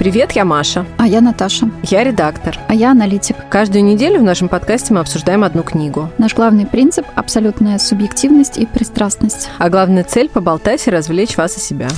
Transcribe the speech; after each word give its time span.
Привет, 0.00 0.32
я 0.32 0.46
Маша. 0.46 0.86
А 0.96 1.06
я 1.06 1.20
Наташа. 1.20 1.70
Я 1.82 2.02
редактор. 2.04 2.58
А 2.68 2.74
я 2.74 2.92
аналитик. 2.92 3.36
Каждую 3.50 3.84
неделю 3.84 4.20
в 4.20 4.22
нашем 4.22 4.48
подкасте 4.48 4.94
мы 4.94 5.00
обсуждаем 5.00 5.44
одну 5.44 5.62
книгу. 5.62 6.08
Наш 6.16 6.34
главный 6.34 6.64
принцип– 6.64 7.04
абсолютная 7.16 7.76
субъективность 7.78 8.56
и 8.56 8.64
пристрастность. 8.64 9.50
А 9.58 9.68
главная 9.68 10.02
цель– 10.02 10.30
поболтать 10.32 10.86
и 10.86 10.90
развлечь 10.90 11.36
вас 11.36 11.58
и 11.58 11.60
себя. 11.60 11.88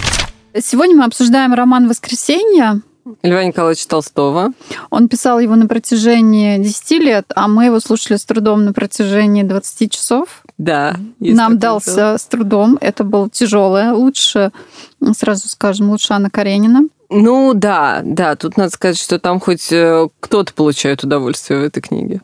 Сегодня 0.52 0.96
мы 0.96 1.04
обсуждаем 1.04 1.54
роман 1.54 1.88
«Воскресенье». 1.88 2.82
Льва 3.22 3.44
Николаевича 3.44 3.86
Толстого. 3.86 4.50
Он 4.90 5.08
писал 5.08 5.38
его 5.38 5.54
на 5.54 5.68
протяжении 5.68 6.58
10 6.58 6.90
лет, 6.98 7.26
а 7.36 7.46
мы 7.46 7.66
его 7.66 7.78
слушали 7.78 8.16
с 8.16 8.24
трудом 8.24 8.64
на 8.64 8.72
протяжении 8.72 9.44
20 9.44 9.92
часов. 9.92 10.42
Да. 10.62 10.96
Нам 11.18 11.58
дался 11.58 11.94
дело. 11.94 12.16
с 12.16 12.24
трудом. 12.26 12.78
Это 12.80 13.02
было 13.02 13.28
тяжелое. 13.28 13.92
Лучше, 13.92 14.52
сразу 15.18 15.48
скажем, 15.48 15.90
лучше 15.90 16.12
Анна 16.12 16.30
Каренина. 16.30 16.82
Ну 17.10 17.52
да, 17.52 18.00
да, 18.04 18.36
тут 18.36 18.56
надо 18.56 18.70
сказать, 18.70 18.96
что 18.96 19.18
там 19.18 19.40
хоть 19.40 19.72
э, 19.72 20.08
кто-то 20.20 20.54
получает 20.54 21.02
удовольствие 21.02 21.58
в 21.58 21.64
этой 21.64 21.80
книге. 21.80 22.20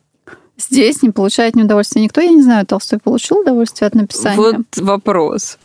Здесь 0.57 1.03
не 1.03 1.11
получает 1.11 1.57
ни 1.57 1.65
удовольствия 1.65 2.01
никто. 2.01 2.21
Я 2.21 2.31
не 2.31 2.43
знаю, 2.43 2.65
Толстой 2.65 3.01
получил 3.01 3.39
удовольствие 3.39 3.89
от 3.89 3.95
написания. 3.97 4.37
Вот 4.37 4.77
вопрос. 4.77 5.59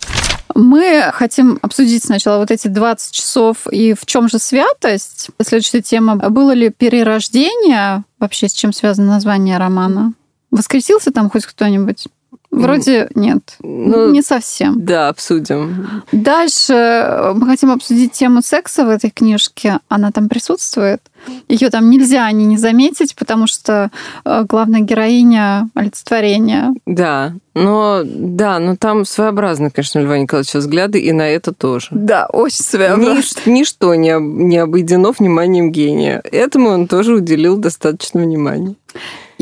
Мы 0.56 1.12
хотим 1.14 1.60
обсудить 1.62 2.04
сначала 2.04 2.40
вот 2.40 2.50
эти 2.50 2.68
20 2.68 3.12
часов 3.12 3.68
и 3.72 3.94
в 3.94 4.06
чем 4.08 4.28
же 4.30 4.40
святость. 4.40 5.30
Следующая 5.42 5.82
тема. 5.82 6.16
Было 6.16 6.52
ли 6.52 6.70
перерождение? 6.70 8.04
Вообще, 8.20 8.50
с 8.50 8.54
чем 8.54 8.74
связано 8.74 9.14
название 9.14 9.58
романа? 9.58 10.14
Воскресился 10.52 11.12
там 11.12 11.30
хоть 11.30 11.46
кто-нибудь? 11.46 12.08
Вроде 12.54 13.10
нет. 13.16 13.56
Ну, 13.62 14.12
не 14.12 14.22
совсем. 14.22 14.86
Да, 14.86 15.10
обсудим. 15.10 16.04
Дальше 16.12 16.74
э, 16.74 17.34
мы 17.34 17.48
хотим 17.48 17.72
обсудить 17.72 18.12
тему 18.12 18.44
секса 18.44 18.86
в 18.86 18.90
этой 18.90 19.10
книжке. 19.10 19.80
Она 19.90 20.12
там 20.12 20.30
присутствует. 20.30 21.02
Ее 21.48 21.70
там 21.70 21.90
нельзя 21.90 22.32
не, 22.32 22.46
не 22.46 22.58
заметить, 22.58 23.16
потому 23.16 23.48
что 23.48 23.90
э, 24.24 24.46
главная 24.48 24.82
героиня 24.82 25.70
олицетворения. 25.74 26.76
Да, 26.86 27.34
но 27.56 28.04
да, 28.06 28.60
но 28.60 28.76
там 28.76 29.04
своеобразны, 29.04 29.72
конечно, 29.72 30.00
Льва 30.00 30.20
Николаевича 30.20 30.60
взгляды, 30.60 31.00
и 31.00 31.12
на 31.12 31.28
это 31.28 31.54
тоже. 31.54 31.88
Да, 31.92 32.28
очень 32.32 32.64
своеобразно. 32.64 33.16
Нич, 33.16 33.34
ничто 33.46 33.96
не, 33.96 34.16
не 34.20 34.58
обойдено 34.58 35.12
вниманием 35.12 35.72
гения. 35.72 36.22
Этому 36.32 36.70
он 36.70 36.88
тоже 36.88 37.16
уделил 37.16 37.58
достаточно 37.58 38.22
внимания. 38.22 38.76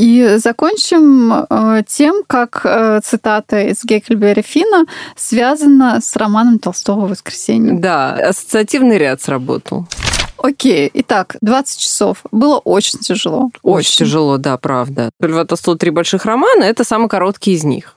И 0.01 0.37
закончим 0.37 1.31
э, 1.31 1.83
тем, 1.87 2.23
как 2.25 2.61
э, 2.63 3.01
цитата 3.03 3.61
из 3.61 3.83
Геккельбери 3.83 4.41
Фина 4.41 4.85
связана 5.15 6.01
с 6.01 6.15
романом 6.15 6.57
Толстого 6.57 7.05
«Воскресенье». 7.05 7.73
Да, 7.73 8.13
ассоциативный 8.15 8.97
ряд 8.97 9.21
сработал. 9.21 9.85
Окей, 10.37 10.89
итак, 10.95 11.35
20 11.41 11.79
часов. 11.79 12.23
Было 12.31 12.57
очень 12.57 12.97
тяжело. 12.97 13.51
Очень, 13.61 13.77
очень 13.77 13.97
тяжело, 13.97 14.37
да, 14.39 14.57
правда. 14.57 15.11
Льва 15.19 15.45
Толстого 15.45 15.77
«Три 15.77 15.91
больших 15.91 16.25
романа»— 16.25 16.63
это 16.65 16.83
самый 16.83 17.07
короткий 17.07 17.51
из 17.53 17.63
них. 17.63 17.95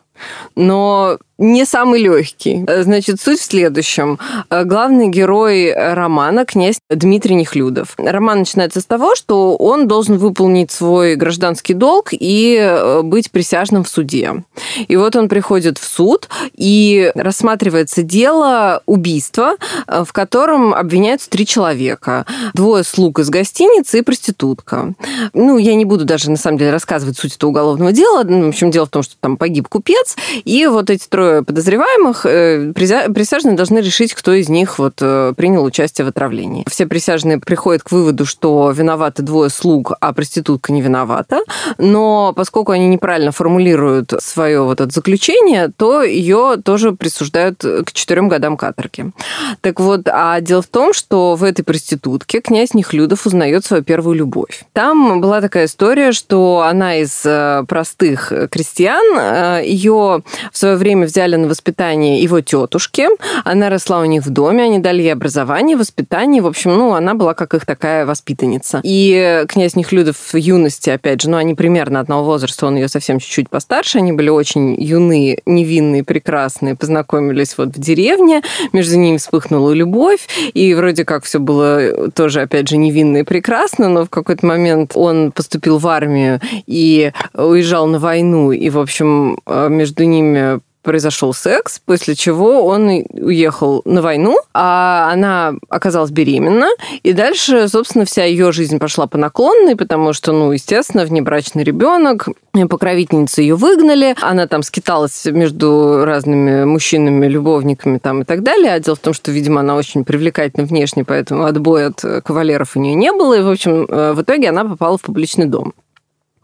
Но 0.57 1.17
не 1.39 1.65
самый 1.65 2.01
легкий. 2.01 2.65
Э, 2.67 2.83
значит, 2.83 3.21
суть 3.21 3.41
в 3.41 3.45
следующем. 3.45 4.19
Э, 4.51 4.65
главный 4.65 5.09
герой 5.09 5.73
романа 5.73 6.45
князь 6.45 6.79
Дмитрий 6.91 7.35
Нехлюдов. 7.35 7.95
Роман 7.97 8.41
начинается 8.41 8.81
с 8.81 8.85
того, 8.85 9.15
что 9.17 9.57
он 9.57 9.89
должен 9.89 10.19
выполнить 10.19 10.71
свой 10.71 11.17
гражданский 11.17 11.75
долг 11.75 12.11
и 12.13 12.57
э, 12.61 13.03
быть 13.03 13.31
присяжным 13.31 13.85
в 13.85 13.89
суде. 13.89 14.45
И 14.87 14.97
вот 14.97 15.17
он 15.17 15.29
приходит 15.29 15.79
в 15.79 15.85
суд, 15.85 16.29
и 16.55 17.11
рассматривается 17.15 18.03
дело 18.03 18.83
убийства, 18.87 19.57
в 19.87 20.13
котором 20.13 20.73
обвиняются 20.75 21.29
три 21.31 21.47
человека. 21.47 22.27
Двое 22.55 22.85
слуг 22.85 23.19
из 23.19 23.31
гостиницы 23.31 23.99
и 23.99 24.03
проститутка. 24.03 24.95
Ну, 25.33 25.59
я 25.59 25.75
не 25.75 25.85
буду 25.85 26.05
даже, 26.05 26.31
на 26.31 26.37
самом 26.37 26.59
деле, 26.59 26.71
рассказывать 26.71 27.19
суть 27.19 27.37
этого 27.37 27.51
уголовного 27.51 27.93
дела. 27.93 28.25
В 28.25 28.49
общем, 28.49 28.71
дело 28.71 28.87
в 28.87 28.91
том, 28.91 29.03
что 29.03 29.15
там 29.21 29.37
погиб 29.37 29.69
купец, 29.69 30.17
и 30.45 30.67
вот 30.67 30.91
эти 30.91 31.07
трое 31.09 31.24
трое 31.25 31.43
подозреваемых, 31.43 32.27
э, 32.27 32.73
присяжные 32.75 33.57
должны 33.57 33.79
решить, 33.79 34.15
кто 34.15 34.33
из 34.33 34.49
них 34.49 34.79
вот 34.79 34.95
э, 35.01 35.33
принял 35.37 35.65
участие 35.65 36.05
в 36.05 36.09
отравлении. 36.09 36.65
Все 36.69 36.87
присяжные 36.87 37.39
приходят 37.39 37.83
к 37.83 37.91
выводу, 37.91 38.27
что 38.27 38.71
виноваты 38.71 39.23
двое 39.23 39.49
слуг, 39.49 39.93
а 40.01 40.13
проститутка 40.13 40.73
не 40.73 40.83
виновата. 40.83 41.41
Но 41.79 42.33
поскольку 42.37 42.73
они 42.73 42.89
неправильно 42.89 43.33
формулируют 43.33 44.13
свое 44.21 44.63
вот 44.63 44.81
это 44.81 44.93
заключение, 44.93 45.71
то 45.75 46.03
ее 46.03 46.57
тоже 46.63 46.93
присуждают 46.93 47.61
к 47.61 47.93
четырем 47.93 48.29
годам 48.29 48.57
каторги. 48.57 49.13
Так 49.61 49.81
вот, 49.81 50.03
а 50.07 50.41
дело 50.41 50.63
в 50.63 50.67
том, 50.67 50.93
что 50.93 51.37
в 51.37 51.45
этой 51.45 51.63
проститутке 51.63 52.41
князь 52.41 52.75
Нехлюдов 52.75 53.27
узнает 53.27 53.65
свою 53.65 53.83
первую 53.83 54.17
любовь. 54.17 54.65
Там 54.73 55.21
была 55.21 55.41
такая 55.41 55.67
история, 55.67 56.13
что 56.13 56.67
она 56.69 56.97
из 56.97 57.23
э, 57.25 57.65
простых 57.67 58.33
крестьян, 58.51 59.63
ее 59.65 60.23
в 60.53 60.59
свое 60.59 60.77
время 60.77 61.07
взяли 61.15 61.37
на 61.37 61.47
воспитание 61.47 62.21
его 62.21 62.41
тетушки. 62.41 63.07
Она 63.45 63.71
росла 63.71 64.01
у 64.01 64.05
них 64.05 64.27
в 64.27 64.31
доме, 64.31 64.65
они 64.65 64.81
дали 64.81 65.03
ей 65.03 65.13
образование, 65.13 65.77
воспитание. 65.77 66.43
В 66.43 66.47
общем, 66.47 66.73
ну, 66.73 66.95
она 66.95 67.15
была 67.15 67.35
как 67.35 67.55
их 67.55 67.65
такая 67.65 68.05
воспитанница. 68.05 68.81
И 68.83 69.45
князь 69.49 69.77
Нехлюдов 69.77 70.17
в 70.17 70.37
юности, 70.37 70.91
опять 70.91 71.23
же, 71.23 71.31
ну, 71.31 71.37
они 71.37 71.55
примерно 71.55 72.01
одного 72.01 72.25
возраста, 72.25 72.67
он 72.67 72.75
ее 72.75 72.89
совсем 72.89 73.21
чуть-чуть 73.21 73.49
постарше, 73.49 73.99
они 73.99 74.13
были 74.13 74.29
очень 74.29 74.75
юные, 74.75 75.39
невинные, 75.47 76.03
прекрасные, 76.03 76.75
познакомились 76.75 77.57
вот 77.57 77.69
в 77.69 77.79
деревне, 77.79 78.43
между 78.73 78.97
ними 78.97 79.19
вспыхнула 79.19 79.71
любовь, 79.71 80.27
и 80.53 80.75
вроде 80.75 81.05
как 81.05 81.23
все 81.23 81.39
было 81.39 82.11
тоже, 82.11 82.41
опять 82.41 82.69
же, 82.69 82.77
невинно 82.77 83.19
и 83.19 83.23
прекрасно, 83.23 83.89
но 83.89 84.05
в 84.05 84.11
какой-то 84.11 84.45
момент 84.45 84.93
он 84.97 85.31
поступил 85.31 85.79
в 85.79 85.87
армию 85.87 86.41
и 86.67 87.13
уезжал 87.35 87.87
на 87.87 88.01
войну, 88.01 88.51
и, 88.51 88.69
в 88.69 88.81
общем, 88.81 89.39
э, 89.47 89.69
между 89.69 90.03
ними 90.03 90.61
произошел 90.85 91.35
секс, 91.35 91.81
после 91.85 92.15
чего 92.15 92.65
он 92.67 92.89
уехал 93.11 93.83
на 93.85 94.03
войну, 94.03 94.37
а 94.53 95.11
она 95.13 95.55
оказалась 95.69 96.11
беременна, 96.11 96.69
и 97.03 97.13
дальше, 97.13 97.67
собственно, 97.69 98.05
вся 98.05 98.25
ее 98.25 98.53
жизнь 98.53 98.79
пошла 98.79 99.07
по 99.07 99.19
наклонной, 99.19 99.75
потому 99.75 100.13
что, 100.13 100.33
ну, 100.33 100.53
естественно, 100.53 101.05
внебрачный 101.05 101.65
ребенок, 101.65 102.29
покровительницы 102.69 103.43
ее 103.43 103.57
выгнали, 103.57 104.15
она 104.21 104.47
там 104.47 104.63
скиталась 104.63 105.25
между 105.25 106.05
разными 106.05 106.65
мужчинами, 106.65 107.27
любовниками 107.27 107.99
там 107.99 108.23
и 108.23 108.25
так 108.25 108.43
далее, 108.43 108.73
а 108.73 108.79
дело 108.79 108.95
в 108.95 109.01
том, 109.01 109.15
что, 109.15 109.33
видимо, 109.33 109.61
она 109.61 109.75
очень 109.75 110.05
привлекательна 110.05 110.67
внешне, 110.67 111.05
поэтому 111.05 111.47
отбоя 111.47 111.89
от 111.89 112.23
кавалеров 112.23 112.77
у 112.77 112.81
нее 112.81 112.95
не 112.95 113.11
было, 113.11 113.39
и, 113.39 113.43
в 113.43 113.49
общем, 113.49 113.87
э, 113.89 114.13
в 114.13 114.23
итоге 114.23 114.51
она 114.51 114.65
попала 114.65 114.99
в 114.99 115.03
публичный 115.03 115.47
дом 115.47 115.73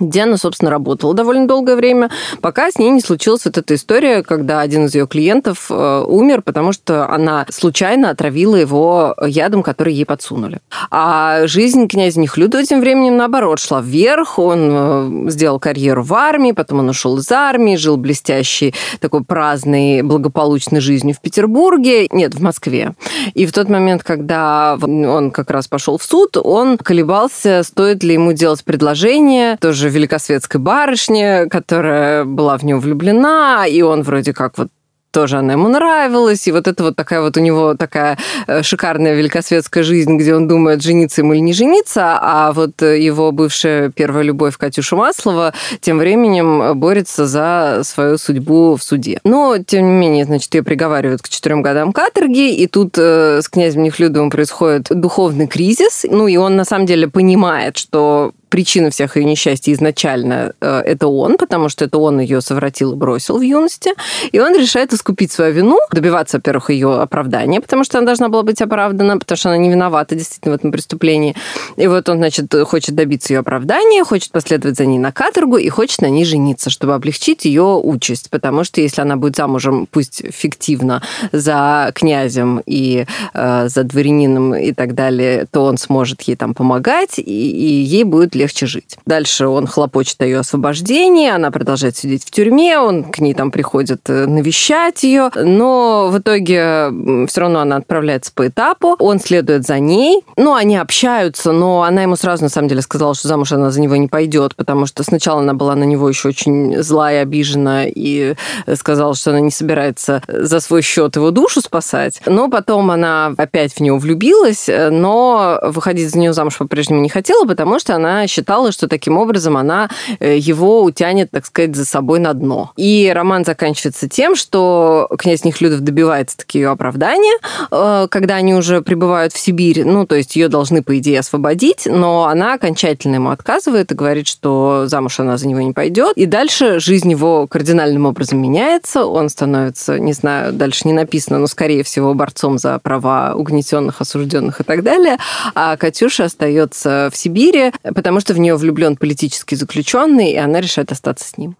где 0.00 0.22
она, 0.22 0.36
собственно, 0.36 0.70
работала 0.70 1.14
довольно 1.14 1.46
долгое 1.46 1.76
время, 1.76 2.10
пока 2.40 2.70
с 2.70 2.78
ней 2.78 2.90
не 2.90 3.00
случилась 3.00 3.44
вот 3.44 3.58
эта 3.58 3.74
история, 3.74 4.22
когда 4.22 4.60
один 4.60 4.86
из 4.86 4.94
ее 4.94 5.06
клиентов 5.06 5.66
э, 5.70 6.04
умер, 6.06 6.42
потому 6.42 6.72
что 6.72 7.08
она 7.08 7.46
случайно 7.50 8.10
отравила 8.10 8.56
его 8.56 9.14
ядом, 9.24 9.62
который 9.62 9.94
ей 9.94 10.06
подсунули. 10.06 10.60
А 10.90 11.46
жизнь 11.46 11.86
князя 11.86 12.18
Нехлюдова 12.20 12.64
тем 12.64 12.80
временем, 12.80 13.16
наоборот, 13.16 13.60
шла 13.60 13.80
вверх. 13.80 14.38
Он 14.38 15.26
э, 15.26 15.30
сделал 15.30 15.60
карьеру 15.60 16.02
в 16.02 16.14
армии, 16.14 16.52
потом 16.52 16.80
он 16.80 16.88
ушел 16.88 17.18
из 17.18 17.30
армии, 17.30 17.76
жил 17.76 17.96
блестящей, 17.96 18.74
такой 19.00 19.22
праздной, 19.22 20.02
благополучной 20.02 20.80
жизнью 20.80 21.14
в 21.14 21.20
Петербурге, 21.20 22.08
нет, 22.10 22.34
в 22.34 22.42
Москве. 22.42 22.94
И 23.34 23.46
в 23.46 23.52
тот 23.52 23.68
момент, 23.68 24.02
когда 24.02 24.78
он 24.80 25.30
как 25.30 25.50
раз 25.50 25.68
пошел 25.68 25.98
в 25.98 26.02
суд, 26.02 26.36
он 26.36 26.78
колебался, 26.78 27.62
стоит 27.64 28.02
ли 28.02 28.14
ему 28.14 28.32
делать 28.32 28.64
предложение, 28.64 29.56
тоже 29.60 29.89
великосветской 29.90 30.60
барышне, 30.60 31.46
которая 31.46 32.24
была 32.24 32.56
в 32.56 32.64
него 32.64 32.80
влюблена, 32.80 33.66
и 33.66 33.82
он 33.82 34.02
вроде 34.02 34.32
как 34.32 34.58
вот 34.58 34.68
тоже 35.10 35.38
она 35.38 35.54
ему 35.54 35.68
нравилась, 35.68 36.46
и 36.46 36.52
вот 36.52 36.68
это 36.68 36.84
вот 36.84 36.96
такая 36.96 37.20
вот 37.20 37.36
у 37.36 37.40
него 37.40 37.74
такая 37.74 38.18
э, 38.46 38.62
шикарная 38.62 39.14
великосветская 39.14 39.82
жизнь, 39.82 40.16
где 40.16 40.34
он 40.34 40.48
думает, 40.48 40.82
жениться 40.82 41.22
ему 41.22 41.32
или 41.34 41.40
не 41.40 41.52
жениться, 41.52 42.18
а 42.20 42.52
вот 42.52 42.80
его 42.82 43.32
бывшая 43.32 43.90
первая 43.90 44.22
любовь 44.22 44.56
Катюша 44.56 44.96
Маслова 44.96 45.52
тем 45.80 45.98
временем 45.98 46.78
борется 46.78 47.26
за 47.26 47.82
свою 47.84 48.18
судьбу 48.18 48.76
в 48.76 48.82
суде. 48.82 49.20
Но, 49.24 49.58
тем 49.58 49.86
не 49.86 49.92
менее, 49.92 50.24
значит, 50.24 50.54
ее 50.54 50.62
приговаривают 50.62 51.22
к 51.22 51.28
четырем 51.28 51.62
годам 51.62 51.92
каторги, 51.92 52.54
и 52.54 52.66
тут 52.66 52.96
э, 52.96 53.40
с 53.42 53.48
князем 53.48 53.82
Нехлюдовым 53.82 54.30
происходит 54.30 54.86
духовный 54.90 55.46
кризис, 55.46 56.06
ну, 56.08 56.28
и 56.28 56.36
он 56.36 56.56
на 56.56 56.64
самом 56.64 56.86
деле 56.86 57.08
понимает, 57.08 57.76
что 57.76 58.32
причина 58.50 58.90
всех 58.90 59.16
ее 59.16 59.24
несчастий 59.24 59.72
изначально 59.72 60.52
э, 60.60 60.82
это 60.84 61.06
он, 61.06 61.38
потому 61.38 61.68
что 61.68 61.84
это 61.84 61.98
он 61.98 62.20
ее 62.20 62.40
совратил 62.40 62.92
и 62.92 62.96
бросил 62.96 63.38
в 63.38 63.42
юности. 63.42 63.92
И 64.32 64.40
он 64.40 64.54
решает 64.54 64.92
искупить 64.92 65.32
свою 65.32 65.54
вину, 65.54 65.78
добиваться, 65.92 66.38
во-первых, 66.38 66.70
ее 66.70 67.00
оправдания, 67.00 67.60
потому 67.60 67.84
что 67.84 67.98
она 67.98 68.06
должна 68.06 68.28
была 68.28 68.42
быть 68.42 68.60
оправдана, 68.60 69.18
потому 69.18 69.36
что 69.36 69.50
она 69.50 69.58
не 69.58 69.70
виновата 69.70 70.14
действительно 70.14 70.56
в 70.56 70.58
этом 70.58 70.72
преступлении. 70.72 71.34
И 71.76 71.86
вот 71.86 72.08
он, 72.08 72.18
значит, 72.18 72.52
хочет 72.66 72.94
добиться 72.94 73.32
ее 73.32 73.40
оправдания, 73.40 74.04
хочет 74.04 74.32
последовать 74.32 74.76
за 74.76 74.86
ней 74.86 74.98
на 74.98 75.12
каторгу 75.12 75.56
и 75.56 75.68
хочет 75.68 76.02
на 76.02 76.10
ней 76.10 76.24
жениться, 76.24 76.70
чтобы 76.70 76.94
облегчить 76.94 77.44
ее 77.44 77.80
участь. 77.82 78.30
Потому 78.30 78.64
что 78.64 78.80
если 78.80 79.00
она 79.00 79.16
будет 79.16 79.36
замужем, 79.36 79.86
пусть 79.90 80.22
фиктивно, 80.32 81.02
за 81.32 81.92
князем 81.94 82.62
и 82.66 83.06
э, 83.34 83.68
за 83.68 83.84
дворянином 83.84 84.54
и 84.54 84.72
так 84.72 84.94
далее, 84.94 85.46
то 85.50 85.64
он 85.64 85.78
сможет 85.78 86.22
ей 86.22 86.36
там 86.36 86.54
помогать, 86.54 87.18
и, 87.18 87.22
и 87.22 87.82
ей 87.82 88.04
будет 88.04 88.34
легче 88.40 88.66
жить. 88.66 88.96
Дальше 89.06 89.46
он 89.46 89.66
хлопочет 89.66 90.20
о 90.22 90.24
ее 90.24 90.38
освобождении, 90.38 91.28
она 91.28 91.50
продолжает 91.50 91.96
сидеть 91.96 92.24
в 92.24 92.30
тюрьме, 92.30 92.78
он 92.78 93.04
к 93.04 93.18
ней 93.18 93.34
там 93.34 93.50
приходит 93.50 94.08
э, 94.08 94.26
навещать 94.26 95.02
ее, 95.02 95.30
но 95.36 96.08
в 96.10 96.18
итоге 96.18 97.26
все 97.28 97.40
равно 97.40 97.60
она 97.60 97.76
отправляется 97.76 98.32
по 98.34 98.46
этапу, 98.46 98.96
он 98.98 99.20
следует 99.20 99.66
за 99.66 99.78
ней, 99.78 100.24
ну, 100.36 100.54
они 100.54 100.76
общаются, 100.76 101.52
но 101.52 101.82
она 101.82 102.02
ему 102.02 102.16
сразу, 102.16 102.42
на 102.44 102.48
самом 102.48 102.68
деле, 102.68 102.80
сказала, 102.80 103.14
что 103.14 103.28
замуж 103.28 103.52
она 103.52 103.70
за 103.70 103.80
него 103.80 103.96
не 103.96 104.08
пойдет, 104.08 104.56
потому 104.56 104.86
что 104.86 105.02
сначала 105.02 105.40
она 105.40 105.52
была 105.52 105.74
на 105.74 105.84
него 105.84 106.08
еще 106.08 106.28
очень 106.28 106.82
злая, 106.82 107.22
обижена 107.22 107.84
и 107.86 108.34
сказала, 108.74 109.14
что 109.14 109.30
она 109.30 109.40
не 109.40 109.50
собирается 109.50 110.22
за 110.28 110.60
свой 110.60 110.82
счет 110.82 111.16
его 111.16 111.30
душу 111.30 111.60
спасать, 111.60 112.22
но 112.24 112.48
потом 112.48 112.90
она 112.90 113.34
опять 113.36 113.74
в 113.74 113.80
него 113.80 113.98
влюбилась, 113.98 114.68
но 114.68 115.60
выходить 115.62 116.10
за 116.10 116.18
нее 116.18 116.32
замуж 116.32 116.56
по-прежнему 116.56 117.02
не 117.02 117.10
хотела, 117.10 117.44
потому 117.44 117.78
что 117.78 117.94
она 117.94 118.26
считала, 118.30 118.72
что 118.72 118.88
таким 118.88 119.18
образом 119.18 119.56
она 119.56 119.88
э, 120.18 120.36
его 120.38 120.82
утянет, 120.82 121.30
так 121.30 121.46
сказать, 121.46 121.76
за 121.76 121.84
собой 121.84 122.18
на 122.18 122.32
дно. 122.32 122.72
И 122.76 123.10
роман 123.14 123.44
заканчивается 123.44 124.08
тем, 124.08 124.36
что 124.36 125.08
князь 125.18 125.44
Нехлюдов 125.44 125.80
добивается 125.80 126.38
такие 126.38 126.68
оправдания, 126.68 127.36
э, 127.70 128.06
когда 128.10 128.36
они 128.36 128.54
уже 128.54 128.80
прибывают 128.82 129.32
в 129.32 129.38
Сибирь, 129.38 129.84
ну, 129.84 130.06
то 130.06 130.14
есть 130.14 130.36
ее 130.36 130.48
должны, 130.48 130.82
по 130.82 130.96
идее, 130.98 131.20
освободить, 131.20 131.86
но 131.86 132.26
она 132.26 132.54
окончательно 132.54 133.16
ему 133.16 133.30
отказывает 133.30 133.92
и 133.92 133.94
говорит, 133.94 134.26
что 134.26 134.84
замуж 134.86 135.20
она 135.20 135.36
за 135.36 135.48
него 135.48 135.60
не 135.60 135.72
пойдет. 135.72 136.16
И 136.16 136.26
дальше 136.26 136.80
жизнь 136.80 137.10
его 137.10 137.46
кардинальным 137.46 138.06
образом 138.06 138.40
меняется, 138.40 139.04
он 139.06 139.28
становится, 139.28 139.98
не 139.98 140.12
знаю, 140.12 140.52
дальше 140.52 140.82
не 140.86 140.92
написано, 140.92 141.38
но, 141.38 141.46
скорее 141.46 141.82
всего, 141.82 142.14
борцом 142.14 142.58
за 142.58 142.78
права 142.78 143.34
угнетенных, 143.34 144.00
осужденных 144.00 144.60
и 144.60 144.64
так 144.64 144.82
далее, 144.82 145.18
а 145.54 145.76
Катюша 145.76 146.24
остается 146.24 147.10
в 147.12 147.16
Сибири, 147.16 147.72
потому 147.94 148.19
что 148.20 148.34
в 148.34 148.38
нее 148.38 148.56
влюблен 148.56 148.96
политический 148.96 149.56
заключенный, 149.56 150.32
и 150.32 150.36
она 150.36 150.60
решает 150.60 150.92
остаться 150.92 151.28
с 151.28 151.36
ним. 151.36 151.56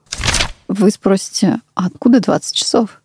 Вы 0.68 0.90
спросите, 0.90 1.60
а 1.74 1.86
откуда 1.86 2.20
20 2.20 2.54
часов? 2.54 3.00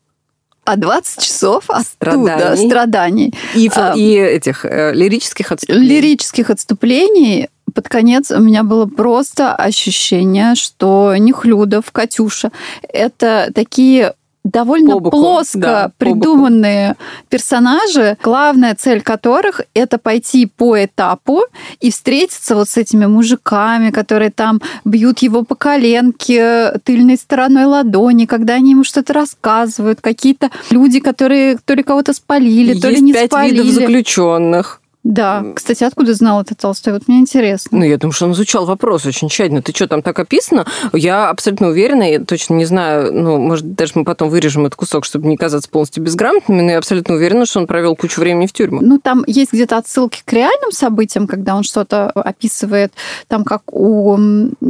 А 0.66 0.78
20 0.78 1.24
часов 1.24 1.66
страданий. 1.84 2.68
страданий. 2.68 3.34
И, 3.54 3.70
а, 3.76 3.94
и 3.96 4.16
этих 4.16 4.66
э, 4.66 4.94
лирических 4.94 5.52
отступлений. 5.52 5.88
Лирических 5.88 6.50
отступлений. 6.50 7.50
Под 7.74 7.88
конец 7.88 8.32
у 8.32 8.40
меня 8.40 8.64
было 8.64 8.86
просто 8.86 9.54
ощущение, 9.54 10.56
что 10.56 11.16
Нехлюдов, 11.18 11.92
Катюша– 11.92 12.52
это 12.90 13.52
такие 13.54 14.14
довольно 14.46 15.00
боку, 15.00 15.12
плоско 15.12 15.60
да, 15.60 15.92
придуманные 15.98 16.96
персонажи, 17.30 18.18
главная 18.24 18.76
цель 18.76 19.02
которых 19.02 19.62
это 19.74 19.98
пойти 19.98 20.46
по 20.46 20.84
этапу 20.86 21.42
и 21.82 21.92
встретиться 21.92 22.56
вот 22.56 22.70
с 22.70 22.78
этими 22.78 23.08
мужиками, 23.08 23.90
которые 23.90 24.30
там 24.30 24.62
бьют 24.86 25.20
его 25.20 25.44
по 25.44 25.56
коленке 25.56 26.74
тыльной 26.84 27.18
стороной 27.18 27.66
ладони, 27.66 28.26
когда 28.26 28.54
они 28.54 28.72
ему 28.72 28.84
что-то 28.84 29.14
рассказывают, 29.14 30.00
какие-то 30.02 30.52
люди, 30.70 31.00
которые 31.00 31.58
то 31.66 31.74
ли 31.74 31.84
кого-то 31.84 32.14
спалили, 32.14 32.70
Есть 32.70 32.82
то 32.82 32.90
ли 32.90 33.02
не 33.02 33.14
пять 33.14 33.32
спалили. 33.32 33.64
видов 33.64 33.74
заключенных. 33.74 34.82
Да. 35.06 35.46
Кстати, 35.54 35.84
откуда 35.84 36.16
знал 36.16 36.42
это 36.42 36.56
Толстой? 36.56 36.94
Вот 36.94 37.08
мне 37.08 37.20
интересно. 37.20 37.78
Ну, 37.78 37.86
я 37.86 37.98
думаю, 37.98 38.12
что 38.12 38.26
он 38.26 38.32
изучал 38.32 38.66
вопрос 38.66 39.06
очень 39.06 39.30
тщательно. 39.30 39.62
Ты 39.62 39.72
что, 39.72 39.88
там 39.88 40.02
так 40.02 40.18
описано? 40.18 40.66
Я 40.94 41.30
абсолютно 41.30 41.68
уверена, 41.68 42.12
я 42.12 42.20
точно 42.20 42.56
не 42.56 42.66
знаю, 42.66 43.14
ну, 43.14 43.38
может, 43.38 43.76
даже 43.76 43.92
мы 43.96 44.04
потом 44.04 44.30
вырежем 44.30 44.66
этот 44.66 44.76
кусок, 44.76 45.06
чтобы 45.06 45.28
не 45.28 45.38
казаться 45.38 45.70
полностью 45.70 46.04
безграмотными, 46.04 46.62
но 46.62 46.72
я 46.72 46.80
абсолютно 46.80 47.14
уверена, 47.16 47.46
что 47.46 47.60
он 47.60 47.68
провел 47.68 47.96
кучу 47.96 48.20
времени 48.20 48.48
в 48.48 48.54
тюрьме. 48.54 48.80
Ну, 48.82 48.98
там 48.98 49.24
есть 49.28 49.54
где-то 49.54 49.78
отсылки 49.78 50.24
к 50.26 50.34
реальным 50.34 50.72
событиям, 50.72 51.28
когда 51.28 51.56
он 51.56 51.62
что-то 51.62 52.10
описывает, 52.10 52.92
там, 53.28 53.44
как 53.44 53.62
у 53.76 54.18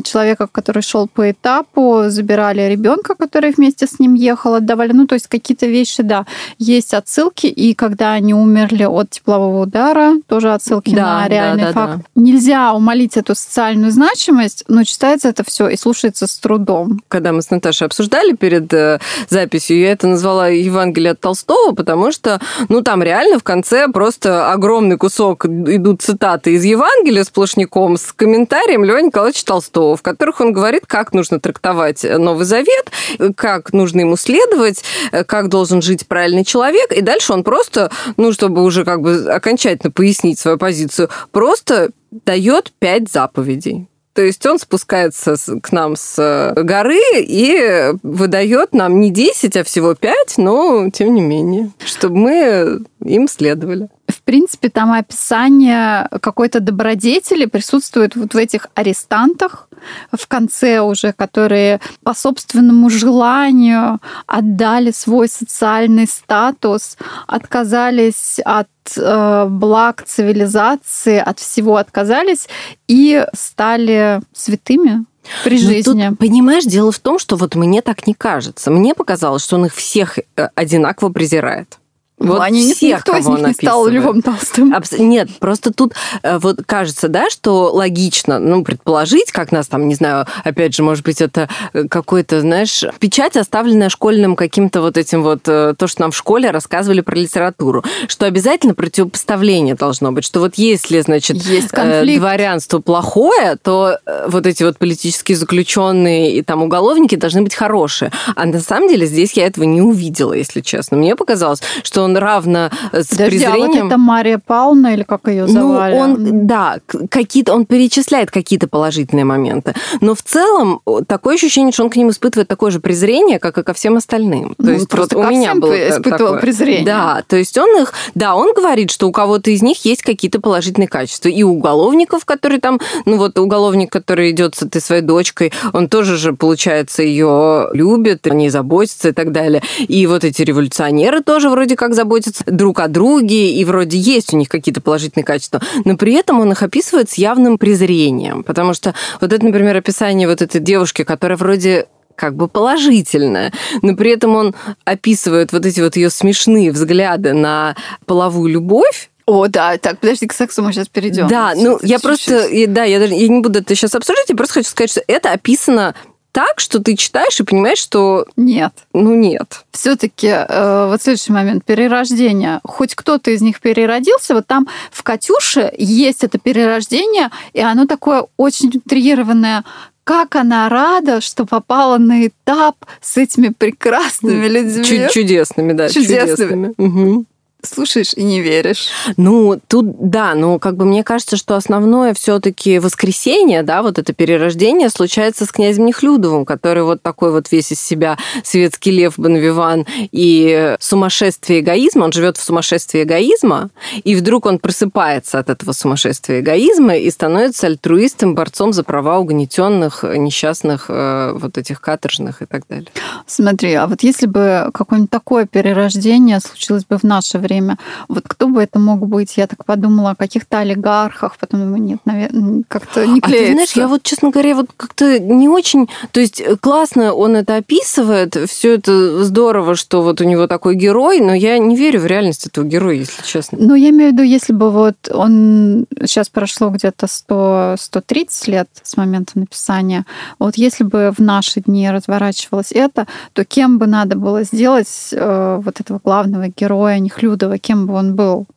человека, 0.04 0.50
который 0.52 0.84
шел 0.84 1.08
по 1.08 1.32
этапу, 1.32 2.04
забирали 2.08 2.70
ребенка, 2.70 3.16
который 3.16 3.54
вместе 3.56 3.88
с 3.88 4.00
ним 4.00 4.16
ехал, 4.16 4.56
отдавали. 4.56 4.92
Ну, 4.92 5.08
то 5.08 5.16
есть 5.16 5.28
какие-то 5.28 5.66
вещи, 5.66 6.04
да, 6.04 6.26
есть 6.58 6.94
отсылки, 6.94 7.48
и 7.48 7.74
когда 7.74 8.12
они 8.12 8.34
умерли 8.34 8.84
от 8.84 9.12
теплового 9.12 9.64
удара, 9.64 10.16
тоже 10.28 10.54
отсылки 10.54 10.94
да, 10.96 11.20
на 11.20 11.28
реальный 11.28 11.66
да, 11.66 11.74
да, 11.74 11.74
факт. 11.74 11.98
Да. 12.16 12.22
Нельзя 12.22 12.74
умолить 12.74 13.16
эту 13.18 13.36
социальную 13.36 13.92
значимость, 13.92 14.64
но 14.68 14.84
читается 14.84 15.30
это 15.30 15.44
все 15.46 15.68
и 15.70 15.78
слушается 15.78 16.28
с 16.28 16.38
трудом. 16.38 17.02
Когда 17.08 17.32
мы 17.32 17.42
с 17.42 17.50
Наташей 17.50 17.86
обсуждали 17.88 18.34
перед 18.34 18.74
э, 18.74 19.00
записью, 19.30 19.80
я 19.80 19.92
это 19.92 20.08
назвала 20.08 20.48
Евангелие 20.48 21.12
от 21.12 21.20
Толстого, 21.20 21.76
потому 21.76 22.12
что, 22.12 22.42
ну, 22.70 22.82
там 22.82 23.04
реально 23.04 23.40
в 23.40 23.44
конце 23.44 23.88
просто 23.88 24.52
огромный 24.52 24.98
кусок 24.98 25.46
идут 25.46 26.02
цитаты 26.02 26.54
из 26.54 26.64
Евангелия 26.64 27.24
сплошняком 27.24 27.98
с 27.98 28.12
комментарием 28.12 28.84
Льва 28.84 29.02
Николаевича 29.02 29.46
Толстого, 29.46 29.96
в 29.96 30.02
которых 30.02 30.42
он 30.42 30.54
говорит, 30.54 30.84
как 30.88 31.14
нужно 31.14 31.40
трактовать 31.40 32.04
Новый 32.04 32.46
Завет, 32.46 32.92
как 33.36 33.74
нужно 33.74 34.02
ему 34.02 34.18
следовать, 34.18 34.84
как 35.28 35.50
должен 35.50 35.82
жить 35.82 36.08
правильный 36.08 36.44
человек, 36.44 36.92
и 36.92 37.02
дальше 37.02 37.34
он 37.34 37.44
просто, 37.44 37.92
ну, 38.18 38.34
чтобы 38.34 38.64
уже 38.64 38.86
как 38.86 39.02
бы 39.02 39.28
окончательно 39.30 39.92
пояснить, 39.92 40.15
объяснить 40.16 40.40
свою 40.40 40.58
позицию, 40.58 41.10
просто 41.32 41.90
дает 42.12 42.72
пять 42.80 43.12
заповедей. 43.12 43.88
То 44.14 44.22
есть 44.22 44.46
он 44.46 44.60
спускается 44.60 45.36
к 45.62 45.74
нам 45.74 45.98
с 45.98 46.16
э, 46.18 46.54
горы 46.64 47.02
и 47.18 47.92
выдает 48.02 48.74
нам 48.74 49.02
не 49.02 49.12
10, 49.12 49.58
а 49.58 49.64
всего 49.66 49.94
5, 49.94 50.38
но 50.38 50.90
тем 50.90 51.14
не 51.14 51.22
менее, 51.22 51.72
чтобы 51.86 52.16
мы 52.16 52.80
им 53.04 53.28
следовали. 53.28 53.90
В 54.08 54.22
принципе, 54.22 54.70
там 54.70 54.92
описание 54.92 56.08
какой-то 56.22 56.60
добродетели 56.60 57.46
присутствует 57.46 58.16
вот 58.16 58.34
в 58.34 58.38
этих 58.38 58.68
арестантах 58.76 59.68
в 60.12 60.28
конце 60.28 60.80
уже, 60.80 61.14
которые 61.14 61.80
по 62.04 62.14
собственному 62.14 62.90
желанию 62.90 64.00
отдали 64.28 64.92
свой 64.92 65.28
социальный 65.28 66.08
статус, 66.08 66.98
отказались 67.28 68.40
от 68.44 68.68
э, 68.98 69.46
благ 69.50 70.04
цивилизации, 70.04 71.18
от 71.18 71.40
всего 71.40 71.78
отказались 71.78 72.48
и 72.88 73.26
стали 73.34 74.22
святыми 74.34 75.06
при 75.44 75.58
жизни. 75.58 76.10
Тут, 76.10 76.20
понимаешь, 76.20 76.66
дело 76.66 76.92
в 76.92 77.00
том, 77.00 77.18
что 77.20 77.36
вот 77.36 77.56
мне 77.56 77.82
так 77.82 78.08
не 78.08 78.14
кажется. 78.14 78.72
Мне 78.72 78.94
показалось, 78.94 79.44
что 79.44 79.56
он 79.56 79.66
их 79.66 79.74
всех 79.74 80.20
э, 80.20 80.50
одинаково 80.56 81.10
презирает. 81.10 81.80
Вот 82.18 82.40
Они 82.40 82.74
всех, 82.74 83.00
никто 83.00 83.18
из 83.18 83.28
них 83.28 83.46
не 83.46 83.54
стал 83.54 83.88
Львом 83.88 84.22
Толстым. 84.22 84.74
Абс... 84.74 84.94
Нет, 84.94 85.30
просто 85.40 85.74
тут 85.74 85.94
э, 86.24 86.38
вот 86.38 86.60
кажется, 86.66 87.10
да, 87.10 87.30
что 87.30 87.74
логично, 87.74 88.40
ну, 88.40 88.64
предположить, 88.64 89.34
как 89.34 89.52
нас 89.52 89.68
там, 89.68 89.90
не 89.90 89.96
знаю, 89.96 90.26
опять 90.46 90.74
же, 90.74 90.82
может 90.82 91.04
быть, 91.04 91.20
это 91.20 91.50
э, 91.74 91.84
какой-то, 91.90 92.40
знаешь, 92.40 92.86
печать, 93.00 93.36
оставленная 93.36 93.90
школьным 93.90 94.38
каким-то 94.38 94.80
вот 94.80 94.98
этим 94.98 95.24
вот, 95.24 95.42
э, 95.48 95.74
то, 95.78 95.88
что 95.88 96.02
нам 96.04 96.12
в 96.12 96.16
школе 96.16 96.52
рассказывали 96.52 97.02
про 97.02 97.16
литературу, 97.16 97.84
что 98.08 98.26
обязательно 98.26 98.76
противопоставление 98.76 99.76
должно 99.76 100.14
быть, 100.14 100.24
что 100.24 100.40
вот 100.40 100.54
если, 100.56 101.02
значит, 101.02 101.36
Есть 101.44 101.68
конфликт. 101.70 102.22
дворянство 102.22 102.80
плохое, 102.80 103.58
то 103.62 104.00
вот 104.28 104.48
эти 104.48 104.64
вот 104.64 104.78
политические 104.78 105.38
заключенные 105.38 106.34
и 106.34 106.42
там 106.44 106.64
уголовники 106.64 107.16
должны 107.16 107.42
быть 107.42 107.56
хорошие. 107.56 108.12
А 108.38 108.46
на 108.46 108.62
самом 108.62 108.88
деле 108.88 109.06
здесь 109.06 109.34
я 109.34 109.48
этого 109.48 109.66
не 109.66 109.82
увидела, 109.82 110.32
если 110.32 110.62
честно. 110.62 110.96
Мне 110.96 111.18
показалось, 111.18 111.62
что 111.84 112.05
он 112.06 112.18
равно 112.18 112.70
с 112.92 113.08
Подожди, 113.10 113.40
презрением... 113.40 113.64
а 113.64 113.84
вот 113.84 113.88
это 113.88 113.98
Мария 113.98 114.42
Павловна 114.44 114.94
или 114.94 115.04
как 115.04 115.28
ее 115.28 115.48
звали? 115.48 115.96
Ну, 115.96 116.00
он, 116.00 116.48
да, 116.48 116.78
какие-то, 117.10 117.54
он 117.54 117.66
перечисляет 117.66 118.32
какие-то 118.32 118.68
положительные 118.68 119.26
моменты. 119.26 119.74
Но 120.02 120.16
в 120.16 120.22
целом 120.22 120.82
такое 121.08 121.36
ощущение, 121.36 121.72
что 121.72 121.84
он 121.84 121.90
к 121.90 121.96
ним 121.96 122.10
испытывает 122.10 122.48
такое 122.48 122.72
же 122.72 122.80
презрение, 122.80 123.40
как 123.40 123.58
и 123.58 123.64
ко 123.64 123.74
всем 123.74 123.98
остальным. 123.98 124.56
Ну, 124.58 124.66
то 124.66 124.72
есть 124.72 124.88
просто 124.88 125.18
вот 125.18 125.26
у 125.26 125.30
меня 125.30 125.56
было 125.56 125.90
испытывал 125.90 126.34
такое. 126.34 126.42
презрение. 126.42 126.86
Да, 126.86 127.24
то 127.28 127.36
есть 127.36 127.58
он 127.58 127.82
их... 127.82 127.94
Да, 128.14 128.36
он 128.36 128.54
говорит, 128.54 128.92
что 128.92 129.08
у 129.08 129.12
кого-то 129.12 129.52
из 129.52 129.62
них 129.62 129.84
есть 129.86 130.04
какие-то 130.04 130.40
положительные 130.40 130.88
качества. 130.88 131.30
И 131.30 131.44
у 131.44 131.56
уголовников, 131.56 132.26
которые 132.26 132.60
там... 132.60 132.80
Ну 133.06 133.18
вот 133.18 133.38
уголовник, 133.40 133.92
который 133.92 134.32
идет 134.32 134.56
с 134.56 134.64
этой 134.64 134.82
своей 134.82 135.02
дочкой, 135.02 135.52
он 135.74 135.90
тоже 135.90 136.18
же, 136.18 136.34
получается, 136.34 137.02
ее 137.04 137.70
любит, 137.74 138.28
о 138.28 138.34
ней 138.34 138.50
заботится 138.50 139.10
и 139.10 139.12
так 139.12 139.32
далее. 139.32 139.64
И 139.88 140.06
вот 140.08 140.24
эти 140.24 140.42
революционеры 140.44 141.22
тоже 141.22 141.50
вроде 141.50 141.76
как 141.76 141.95
заботятся 141.96 142.44
друг 142.46 142.80
о 142.80 142.88
друге, 142.88 143.52
и 143.52 143.66
вроде 143.66 143.98
есть 143.98 144.34
у 144.34 144.38
них 144.38 144.50
какие-то 144.50 144.82
положительные 144.82 145.26
качества, 145.26 145.62
но 145.84 145.98
при 145.98 146.14
этом 146.14 146.40
он 146.40 146.52
их 146.52 146.62
описывает 146.62 147.10
с 147.10 147.16
явным 147.16 147.58
презрением, 147.58 148.44
потому 148.44 148.74
что 148.74 148.94
вот 149.22 149.34
это, 149.34 149.44
например, 149.44 149.76
описание 149.78 150.28
вот 150.28 150.42
этой 150.42 150.62
девушки, 150.62 151.04
которая 151.04 151.38
вроде 151.38 151.88
как 152.16 152.36
бы 152.36 152.48
положительное, 152.48 153.52
но 153.82 153.96
при 153.96 154.12
этом 154.12 154.36
он 154.36 154.56
описывает 154.86 155.52
вот 155.52 155.66
эти 155.66 155.82
вот 155.82 155.96
ее 155.96 156.10
смешные 156.10 156.72
взгляды 156.72 157.34
на 157.34 157.76
половую 158.06 158.52
любовь, 158.52 159.10
о, 159.28 159.48
да, 159.48 159.76
так, 159.80 160.00
подожди, 160.00 160.28
к 160.28 160.34
сексу 160.34 160.62
мы 160.62 160.72
сейчас 160.72 160.88
перейдем. 160.88 161.28
Да, 161.28 161.54
ну 161.56 161.80
я 161.82 162.00
просто, 162.00 162.48
да, 162.68 162.84
я 162.84 163.00
даже 163.00 163.16
я 163.16 163.28
не 163.28 163.42
буду 163.42 163.60
это 163.60 163.74
сейчас 163.74 163.96
обсуждать, 163.96 164.30
я 164.30 164.36
просто 164.36 164.56
хочу 164.56 164.70
сказать, 164.70 164.92
что 164.92 165.04
это 165.08 165.32
описано 165.32 165.96
так, 166.36 166.60
что 166.60 166.80
ты 166.82 166.98
читаешь 166.98 167.40
и 167.40 167.44
понимаешь, 167.44 167.78
что... 167.78 168.26
Нет. 168.36 168.74
Ну, 168.92 169.16
нет. 169.16 169.64
Все-таки 169.72 170.28
э, 170.28 170.88
вот 170.90 171.02
следующий 171.02 171.32
момент. 171.32 171.64
Перерождение. 171.64 172.60
Хоть 172.66 172.94
кто-то 172.94 173.32
из 173.32 173.42
них 173.42 173.62
переродился, 173.62 174.36
вот 174.36 174.46
там 174.46 174.68
в 174.92 175.02
«Катюше» 175.02 175.74
есть 175.78 176.26
это 176.26 176.38
перерождение, 176.38 177.30
и 177.54 177.62
оно 177.62 177.88
такое 177.88 178.26
очень 178.36 178.68
интригированное 178.68 179.64
как 180.04 180.36
она 180.36 180.70
рада, 180.70 181.20
что 181.20 181.46
попала 181.46 181.98
на 181.98 182.28
этап 182.28 182.76
с 183.02 183.18
этими 183.18 183.48
прекрасными 183.48 184.48
людьми. 184.48 185.08
Чудесными, 185.12 185.74
да. 185.74 185.90
Чудесными. 185.90 186.68
чудесными. 186.68 186.74
Угу 186.78 187.26
слушаешь 187.66 188.14
и 188.16 188.24
не 188.24 188.42
веришь. 188.42 188.88
Ну, 189.18 189.60
тут, 189.68 190.10
да, 190.10 190.34
ну, 190.36 190.60
как 190.60 190.76
бы 190.76 190.86
мне 190.86 191.04
кажется, 191.04 191.38
что 191.38 191.56
основное 191.56 192.14
все 192.14 192.40
таки 192.40 192.80
воскресенье, 192.80 193.64
да, 193.64 193.82
вот 193.82 194.00
это 194.00 194.14
перерождение 194.14 194.90
случается 194.90 195.46
с 195.46 195.52
князем 195.52 195.86
Нехлюдовым, 195.86 196.46
который 196.46 196.84
вот 196.84 197.02
такой 197.02 197.32
вот 197.32 197.52
весь 197.52 197.72
из 197.72 197.80
себя 197.80 198.18
светский 198.44 198.92
лев 198.92 199.14
Бонвиван 199.18 199.86
и 200.12 200.76
сумасшествие 200.80 201.62
эгоизма, 201.62 202.06
он 202.06 202.12
живет 202.12 202.38
в 202.38 202.44
сумасшествии 202.44 203.04
эгоизма, 203.04 203.70
и 204.04 204.16
вдруг 204.16 204.46
он 204.46 204.60
просыпается 204.60 205.40
от 205.40 205.50
этого 205.50 205.72
сумасшествия 205.72 206.40
эгоизма 206.40 206.96
и 206.96 207.10
становится 207.10 207.68
альтруистом, 207.68 208.36
борцом 208.36 208.74
за 208.74 208.84
права 208.84 209.20
угнетенных, 209.20 210.04
несчастных, 210.04 210.86
э, 210.90 211.34
вот 211.34 211.58
этих 211.58 211.82
каторжных 211.82 212.42
и 212.42 212.46
так 212.46 212.64
далее. 212.68 212.88
Смотри, 213.28 213.74
а 213.74 213.88
вот 213.88 214.04
если 214.04 214.26
бы 214.28 214.70
какое-нибудь 214.74 215.10
такое 215.10 215.46
перерождение 215.46 216.40
случилось 216.40 216.86
бы 216.86 216.98
в 216.98 217.04
наше 217.04 217.38
время, 217.38 217.55
время. 217.56 217.78
Вот 218.08 218.24
кто 218.28 218.48
бы 218.48 218.62
это 218.62 218.80
мог 218.80 219.08
быть? 219.08 219.38
Я 219.38 219.48
так 219.48 219.66
подумала 219.66 220.12
о 220.12 220.16
каких-то 220.16 220.60
олигархах, 220.60 221.38
потом 221.38 221.62
думаю, 221.62 221.82
нет, 221.82 222.00
наверное, 222.06 222.64
как-то 222.68 223.06
не 223.06 223.22
клеится. 223.22 223.44
А 223.44 223.48
ты 223.48 223.54
знаешь, 223.54 223.72
я 223.74 223.88
вот, 223.88 224.04
честно 224.04 224.30
говоря, 224.30 224.56
вот 224.56 224.68
как-то 224.76 225.20
не 225.20 225.50
очень... 225.50 225.88
То 226.12 226.20
есть 226.20 226.42
э, 226.42 226.56
классно 226.58 227.14
он 227.14 227.36
это 227.36 227.58
описывает, 227.58 228.36
все 228.50 228.76
это 228.76 229.24
здорово, 229.24 229.76
что 229.76 230.02
вот 230.02 230.22
у 230.22 230.24
него 230.24 230.48
такой 230.48 230.76
герой, 230.76 231.20
но 231.20 231.34
я 231.34 231.58
не 231.58 231.76
верю 231.76 232.02
в 232.02 232.06
реальность 232.06 232.48
этого 232.48 232.66
героя, 232.66 232.96
если 232.96 233.24
честно. 233.24 233.58
Ну, 233.62 233.76
я 233.76 233.90
имею 233.90 234.12
в 234.12 234.14
виду, 234.14 234.24
если 234.24 234.54
бы 234.54 234.72
вот 234.72 234.96
он... 235.12 235.86
Сейчас 236.02 236.30
прошло 236.30 236.70
где-то 236.70 237.08
100, 237.08 237.76
130 237.80 238.48
лет 238.48 238.70
с 238.84 238.98
момента 238.98 239.40
написания. 239.40 240.06
Вот 240.40 240.56
если 240.56 240.84
бы 240.84 241.14
в 241.16 241.22
наши 241.22 241.62
дни 241.62 241.90
разворачивалось 241.90 242.72
это, 242.72 243.08
то 243.34 243.46
кем 243.46 243.78
бы 243.78 243.88
надо 243.88 244.16
было 244.16 244.44
сделать 244.44 245.10
э, 245.12 245.62
вот 245.64 245.80
этого 245.80 246.00
главного 246.04 246.48
героя 246.48 247.00
Нехлюда 247.00 247.35
Давыдова, 247.36 247.58
кем 247.58 247.86
бы 247.86 247.94
он 247.94 248.16
был. 248.16 248.48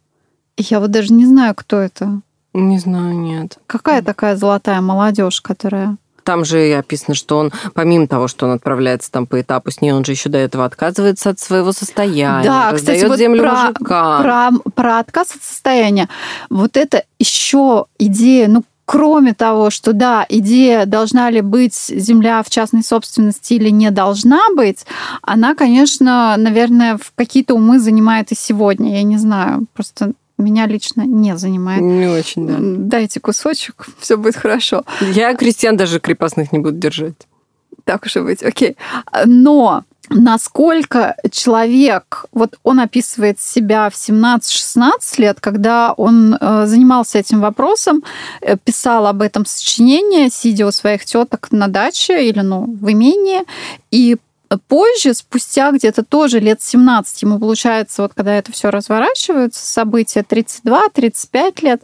Я 0.57 0.81
вот 0.81 0.91
даже 0.91 1.13
не 1.13 1.27
знаю, 1.27 1.55
кто 1.55 1.79
это. 1.79 2.21
Не 2.55 2.79
знаю, 2.79 3.17
нет. 3.19 3.59
Какая 3.67 4.03
такая 4.03 4.37
золотая 4.37 4.81
молодежь, 4.81 5.41
которая 5.41 5.97
там 6.25 6.45
же 6.45 6.69
и 6.69 6.73
описано, 6.73 7.15
что 7.15 7.39
он, 7.39 7.53
помимо 7.73 8.07
того, 8.07 8.29
что 8.29 8.45
он 8.45 8.53
отправляется 8.53 9.11
там 9.11 9.27
по 9.27 9.41
этапу 9.41 9.71
с 9.71 9.81
ней, 9.81 9.93
он 9.93 10.05
же 10.05 10.13
еще 10.13 10.29
до 10.29 10.37
этого 10.37 10.67
отказывается 10.67 11.31
от 11.31 11.41
своего 11.41 11.73
состояния, 11.73 12.45
да, 12.45 12.73
кстати, 12.75 13.03
вот 13.07 13.17
землю 13.17 13.41
про, 13.41 13.53
мужикам. 13.55 14.23
Про, 14.23 14.51
про 14.75 14.99
отказ 14.99 15.37
от 15.37 15.43
состояния. 15.43 16.11
Вот 16.51 16.77
это 16.77 17.05
еще 17.19 17.87
идея, 17.99 18.49
ну, 18.49 18.63
кроме 18.89 19.35
того, 19.35 19.69
что 19.69 19.93
да, 19.93 20.25
идея, 20.31 20.87
должна 20.87 21.29
ли 21.29 21.43
быть 21.43 21.75
земля 21.75 22.43
в 22.43 22.49
частной 22.49 22.83
собственности 22.83 23.53
или 23.53 23.69
не 23.69 23.91
должна 23.91 24.41
быть, 24.57 24.87
она, 25.21 25.55
конечно, 25.55 26.35
наверное, 26.39 26.97
в 26.97 27.13
какие-то 27.15 27.55
умы 27.55 27.81
занимает 27.81 28.33
и 28.33 28.35
сегодня. 28.35 28.95
Я 28.95 29.03
не 29.03 29.19
знаю, 29.19 29.67
просто 29.75 30.13
меня 30.39 30.67
лично 30.67 31.03
не 31.03 31.37
занимает. 31.37 31.83
Не 31.83 32.07
очень, 32.07 32.47
да. 32.47 32.57
Дайте 32.59 33.21
кусочек, 33.21 33.89
все 33.99 34.17
будет 34.17 34.37
хорошо. 34.37 34.85
Я 35.13 35.35
крестьян 35.35 35.77
даже 35.77 36.01
крепостных 36.01 36.51
не 36.53 36.59
буду 36.59 36.79
держать. 36.79 37.29
Так 37.85 38.07
уж 38.07 38.17
и 38.17 38.21
быть, 38.21 38.43
окей. 38.43 38.79
Но 39.27 39.85
насколько 40.11 41.17
человек, 41.31 42.27
вот 42.33 42.59
он 42.63 42.81
описывает 42.81 43.41
себя 43.41 43.91
в 43.91 43.95
17-16 43.95 44.91
лет, 45.19 45.41
когда 45.41 45.93
он 45.93 46.35
э, 46.35 46.67
занимался 46.67 47.19
этим 47.19 47.41
вопросом, 47.41 48.03
э, 48.41 48.57
писал 48.57 49.07
об 49.07 49.23
этом 49.23 49.45
сочинение, 49.47 50.31
сидя 50.31 50.67
у 50.67 50.73
своих 50.73 51.05
теток 51.05 51.49
на 51.51 51.69
даче 51.69 52.29
или 52.29 52.41
ну, 52.41 52.65
в 52.67 52.91
имении, 52.91 53.43
и 53.91 54.17
позже, 54.67 55.15
спустя 55.15 55.71
где-то 55.73 56.03
тоже 56.05 56.41
лет 56.41 56.63
17, 56.63 57.23
ему 57.23 57.39
получается, 57.39 58.03
вот 58.03 58.13
когда 58.15 58.35
это 58.35 58.53
все 58.53 58.71
разворачивается, 58.71 59.65
события 59.65 60.21
32-35 60.21 61.65
лет, 61.65 61.83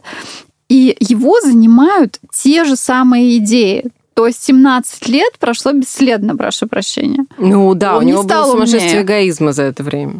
и 0.67 0.97
его 0.99 1.39
занимают 1.41 2.19
те 2.31 2.65
же 2.65 2.75
самые 2.75 3.37
идеи 3.37 3.91
то 4.15 4.29
17 4.29 5.07
лет 5.09 5.37
прошло 5.39 5.73
бесследно, 5.73 6.35
прошу 6.35 6.67
прощения. 6.67 7.25
Ну 7.37 7.73
да, 7.75 7.97
Он 7.97 8.03
у 8.03 8.07
него 8.07 8.23
было 8.23 8.45
сумасшествие 8.45 9.01
умнее. 9.01 9.01
эгоизма 9.03 9.53
за 9.53 9.63
это 9.63 9.83
время. 9.83 10.13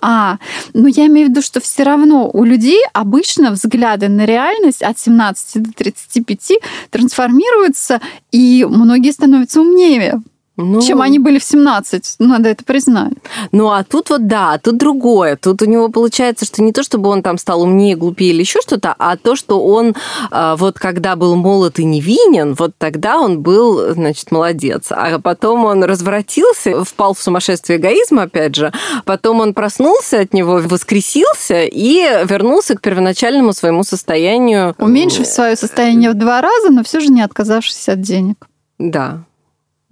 А, 0.00 0.38
ну 0.74 0.86
я 0.86 1.06
имею 1.06 1.26
в 1.26 1.30
виду, 1.30 1.42
что 1.42 1.58
все 1.60 1.82
равно 1.82 2.30
у 2.32 2.44
людей 2.44 2.80
обычно 2.92 3.50
взгляды 3.50 4.08
на 4.08 4.26
реальность 4.26 4.82
от 4.82 4.98
17 4.98 5.62
до 5.62 5.72
35 5.72 6.52
трансформируются, 6.90 8.00
и 8.30 8.66
многие 8.68 9.10
становятся 9.10 9.60
умнее 9.60 10.20
ну, 10.56 10.80
чем 10.80 11.02
они 11.02 11.18
были 11.18 11.38
в 11.38 11.44
17, 11.44 12.16
надо 12.18 12.48
это 12.48 12.64
признать. 12.64 13.12
Ну, 13.52 13.68
а 13.68 13.84
тут 13.84 14.08
вот 14.08 14.26
да, 14.26 14.58
тут 14.58 14.78
другое. 14.78 15.36
Тут 15.36 15.60
у 15.60 15.66
него 15.66 15.90
получается, 15.90 16.46
что 16.46 16.62
не 16.62 16.72
то, 16.72 16.82
чтобы 16.82 17.10
он 17.10 17.22
там 17.22 17.36
стал 17.36 17.62
умнее, 17.62 17.94
глупее 17.94 18.30
или 18.30 18.40
еще 18.40 18.60
что-то, 18.62 18.94
а 18.98 19.18
то, 19.18 19.36
что 19.36 19.62
он 19.62 19.94
а, 20.30 20.56
вот 20.56 20.78
когда 20.78 21.14
был 21.14 21.36
молод 21.36 21.78
и 21.78 21.84
невинен, 21.84 22.54
вот 22.54 22.72
тогда 22.78 23.18
он 23.18 23.42
был, 23.42 23.92
значит, 23.92 24.30
молодец. 24.30 24.86
А 24.90 25.18
потом 25.18 25.66
он 25.66 25.84
развратился, 25.84 26.84
впал 26.84 27.12
в 27.12 27.20
сумасшествие 27.20 27.78
эгоизма, 27.78 28.22
опять 28.22 28.54
же. 28.54 28.72
Потом 29.04 29.40
он 29.40 29.52
проснулся 29.52 30.20
от 30.20 30.32
него, 30.32 30.62
воскресился 30.64 31.64
и 31.64 32.00
вернулся 32.24 32.76
к 32.76 32.80
первоначальному 32.80 33.52
своему 33.52 33.84
состоянию. 33.84 34.74
Уменьшив 34.78 35.26
свое 35.26 35.54
состояние 35.54 36.10
в 36.10 36.14
два 36.14 36.40
раза, 36.40 36.70
но 36.70 36.82
все 36.82 37.00
же 37.00 37.08
не 37.08 37.20
отказавшись 37.20 37.90
от 37.90 38.00
денег. 38.00 38.46
Да. 38.78 39.25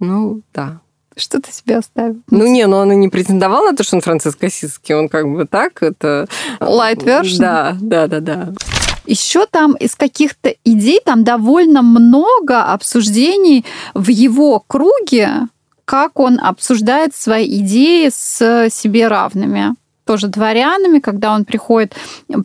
Ну, 0.05 0.41
да. 0.53 0.79
Что 1.17 1.39
ты 1.39 1.51
себе 1.51 1.77
оставил? 1.77 2.21
Ну, 2.29 2.45
не, 2.45 2.67
ну 2.67 2.77
он 2.77 2.91
и 2.91 2.95
не 2.95 3.07
претендовал 3.07 3.63
на 3.63 3.75
то, 3.75 3.83
что 3.83 3.95
он 3.95 4.01
Франциск 4.01 4.43
Ассизский. 4.43 4.95
Он 4.95 5.07
как 5.07 5.25
бы 5.27 5.45
так, 5.45 5.81
это... 5.81 6.27
Light 6.59 7.03
version? 7.03 7.39
Да, 7.39 7.77
да, 7.79 8.07
да, 8.07 8.19
да. 8.19 8.53
Еще 9.05 9.45
там 9.45 9.73
из 9.73 9.95
каких-то 9.95 10.53
идей, 10.65 10.99
там 11.03 11.23
довольно 11.23 11.81
много 11.81 12.63
обсуждений 12.63 13.65
в 13.93 14.09
его 14.09 14.59
круге, 14.59 15.47
как 15.85 16.19
он 16.19 16.39
обсуждает 16.41 17.15
свои 17.15 17.59
идеи 17.59 18.09
с 18.09 18.69
себе 18.69 19.07
равными 19.07 19.75
тоже 20.05 20.27
дворянами, 20.27 20.99
когда 20.99 21.33
он 21.33 21.45
приходит 21.45 21.95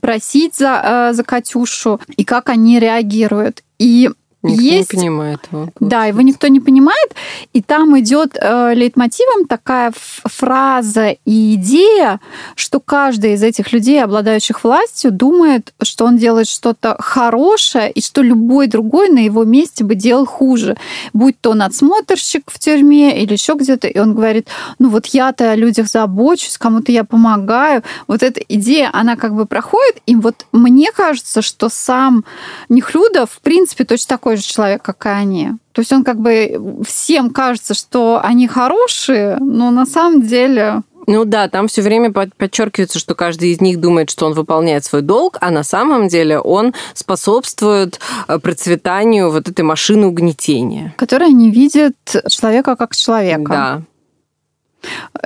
просить 0.00 0.56
за, 0.56 1.10
э, 1.10 1.12
за 1.12 1.22
Катюшу, 1.24 2.00
и 2.16 2.24
как 2.24 2.48
они 2.48 2.80
реагируют. 2.80 3.62
И 3.78 4.10
Никто 4.42 4.62
есть... 4.62 4.92
не 4.92 4.98
понимает 4.98 5.40
его. 5.52 5.68
Да, 5.80 6.06
его 6.06 6.22
никто 6.22 6.48
не 6.48 6.60
понимает. 6.60 7.14
И 7.52 7.60
там 7.60 7.98
идет 8.00 8.38
э, 8.40 8.72
лейтмотивом 8.74 9.46
такая 9.46 9.92
фраза 9.94 11.16
и 11.26 11.54
идея, 11.54 12.20
что 12.54 12.80
каждый 12.80 13.34
из 13.34 13.42
этих 13.42 13.72
людей, 13.72 14.02
обладающих 14.02 14.64
властью, 14.64 15.12
думает, 15.12 15.74
что 15.82 16.06
он 16.06 16.16
делает 16.16 16.48
что-то 16.48 16.96
хорошее, 16.98 17.90
и 17.90 18.00
что 18.00 18.22
любой 18.22 18.66
другой 18.66 19.10
на 19.10 19.18
его 19.18 19.44
месте 19.44 19.84
бы 19.84 19.94
делал 19.94 20.24
хуже. 20.24 20.76
Будь 21.12 21.38
то 21.40 21.52
надсмотрщик 21.54 22.50
в 22.50 22.58
тюрьме 22.58 23.22
или 23.22 23.34
еще 23.34 23.54
где-то. 23.54 23.88
И 23.88 23.98
он 23.98 24.14
говорит, 24.14 24.48
ну 24.78 24.88
вот 24.88 25.06
я-то 25.06 25.50
о 25.50 25.54
людях 25.54 25.88
забочусь, 25.88 26.56
кому-то 26.56 26.92
я 26.92 27.04
помогаю. 27.04 27.82
Вот 28.06 28.22
эта 28.22 28.40
идея, 28.48 28.90
она 28.92 29.16
как 29.16 29.34
бы 29.34 29.44
проходит. 29.44 29.98
И 30.06 30.16
вот 30.16 30.46
мне 30.52 30.92
кажется, 30.92 31.42
что 31.42 31.68
сам 31.68 32.24
Нехлюдов, 32.68 33.30
в 33.32 33.40
принципе, 33.40 33.84
точно 33.84 34.16
такой 34.16 34.29
такой 34.30 34.36
же 34.36 34.42
человек, 34.44 34.82
как 34.82 35.06
и 35.06 35.08
они. 35.08 35.48
То 35.72 35.80
есть 35.80 35.92
он 35.92 36.04
как 36.04 36.20
бы 36.20 36.82
всем 36.86 37.30
кажется, 37.30 37.74
что 37.74 38.20
они 38.22 38.46
хорошие, 38.46 39.36
но 39.40 39.70
на 39.70 39.86
самом 39.86 40.22
деле 40.22 40.82
ну 41.06 41.24
да, 41.24 41.48
там 41.48 41.66
все 41.66 41.82
время 41.82 42.12
подчеркивается, 42.12 43.00
что 43.00 43.16
каждый 43.16 43.50
из 43.50 43.60
них 43.60 43.80
думает, 43.80 44.10
что 44.10 44.26
он 44.26 44.34
выполняет 44.34 44.84
свой 44.84 45.02
долг, 45.02 45.38
а 45.40 45.50
на 45.50 45.64
самом 45.64 46.06
деле 46.06 46.38
он 46.38 46.72
способствует 46.94 47.98
э, 48.28 48.38
процветанию 48.38 49.32
вот 49.32 49.48
этой 49.48 49.62
машины 49.62 50.06
угнетения. 50.06 50.94
Которая 50.96 51.30
не 51.30 51.50
видит 51.50 51.96
человека 52.28 52.76
как 52.76 52.94
человека. 52.94 53.50
Да. 53.50 53.82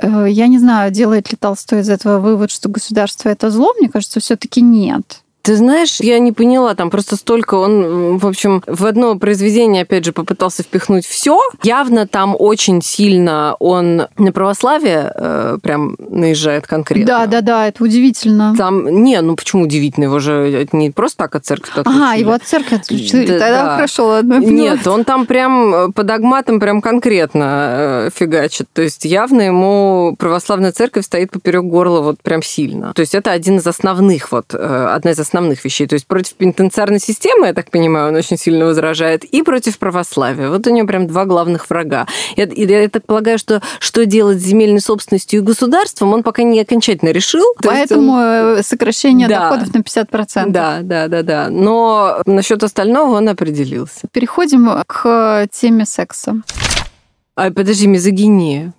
Э, 0.01 0.25
я 0.27 0.47
не 0.47 0.57
знаю, 0.57 0.91
делает 0.91 1.31
ли 1.31 1.37
Толстой 1.39 1.81
из 1.81 1.89
этого 1.89 2.19
вывод, 2.19 2.49
что 2.49 2.67
государство 2.67 3.29
это 3.29 3.51
зло. 3.51 3.71
Мне 3.77 3.89
кажется, 3.89 4.19
все-таки 4.19 4.61
нет. 4.61 5.21
Ты 5.45 5.55
знаешь, 5.55 5.97
я 5.99 6.17
не 6.17 6.31
поняла, 6.31 6.73
там 6.73 6.89
просто 6.89 7.15
столько 7.15 7.53
он, 7.53 8.17
в 8.17 8.25
общем, 8.25 8.63
в 8.65 8.83
одно 8.83 9.15
произведение, 9.15 9.83
опять 9.83 10.03
же, 10.03 10.11
попытался 10.11 10.63
впихнуть 10.63 11.05
все. 11.05 11.39
Явно 11.61 12.07
там 12.07 12.35
очень 12.37 12.81
сильно 12.81 13.55
он 13.59 14.07
на 14.17 14.31
православие 14.31 15.11
э, 15.13 15.57
прям 15.61 15.97
наезжает 15.99 16.65
конкретно. 16.65 17.05
Да, 17.05 17.25
да, 17.27 17.41
да, 17.41 17.67
это 17.67 17.83
удивительно. 17.83 18.55
Там, 18.57 19.03
не, 19.03 19.21
ну 19.21 19.35
почему 19.35 19.63
удивительно, 19.63 20.05
его 20.05 20.17
же 20.17 20.67
не 20.71 20.89
просто 20.89 21.17
так 21.19 21.35
от 21.35 21.45
церкви 21.45 21.69
отключили. 21.79 22.03
Ага, 22.03 22.13
его 22.15 22.31
от 22.31 22.43
церкви 22.43 22.75
отключили, 22.77 23.27
да, 23.27 23.39
тогда 23.39 23.63
да. 23.65 23.75
хорошо, 23.75 24.07
ладно. 24.07 24.39
Нет, 24.39 24.87
он 24.87 25.03
там 25.03 25.27
прям 25.27 25.93
по 25.93 26.01
догматам 26.01 26.59
прям 26.59 26.81
конкретно 26.81 28.07
э, 28.07 28.09
фигачит. 28.15 28.67
То 28.73 28.81
есть 28.81 29.05
явно 29.05 29.41
ему 29.43 30.15
православная 30.17 30.71
церковь 30.71 31.05
стоит 31.05 31.29
поперек 31.29 31.65
горла 31.65 32.01
вот 32.01 32.19
прям 32.23 32.41
сильно. 32.41 32.93
То 32.95 33.01
есть 33.01 33.13
это 33.13 33.31
один 33.31 33.57
из 33.57 33.67
основных 33.67 34.31
вот, 34.31 34.55
э, 34.55 34.87
одна 34.91 35.11
из 35.11 35.19
основных 35.19 35.34
основных 35.35 35.65
вещей. 35.65 35.85
То 35.85 35.95
есть 35.95 36.07
против 36.07 36.35
пенитенциарной 36.35 36.99
системы, 36.99 37.47
я 37.47 37.53
так 37.53 37.69
понимаю, 37.69 38.07
он 38.09 38.15
очень 38.15 38.37
сильно 38.37 38.65
возражает, 38.65 39.25
и 39.25 39.43
против 39.43 39.77
православия. 39.77 40.49
Вот 40.49 40.65
у 40.65 40.69
него 40.69 40.87
прям 40.87 41.07
два 41.07 41.25
главных 41.25 41.69
врага. 41.69 42.07
Я, 42.37 42.45
я 42.45 42.89
так 42.89 43.05
полагаю, 43.05 43.37
что 43.37 43.61
что 43.79 44.05
делать 44.05 44.39
с 44.39 44.43
земельной 44.43 44.79
собственностью 44.79 45.41
и 45.41 45.43
государством, 45.43 46.13
он 46.13 46.23
пока 46.23 46.43
не 46.43 46.61
окончательно 46.61 47.09
решил. 47.09 47.43
Поэтому 47.61 48.13
он... 48.13 48.59
Э, 48.59 48.63
сокращение 48.63 49.27
да. 49.27 49.49
доходов 49.49 49.73
на 49.73 49.79
50%. 49.79 50.51
Да, 50.51 50.79
да, 50.81 51.07
да, 51.07 51.21
да. 51.21 51.49
Но 51.49 52.21
насчет 52.25 52.63
остального 52.63 53.17
он 53.17 53.27
определился. 53.27 54.07
Переходим 54.13 54.69
к 54.87 55.47
теме 55.51 55.85
секса. 55.85 56.35
А, 57.35 57.51
подожди, 57.51 57.87
мизогиния. 57.87 58.73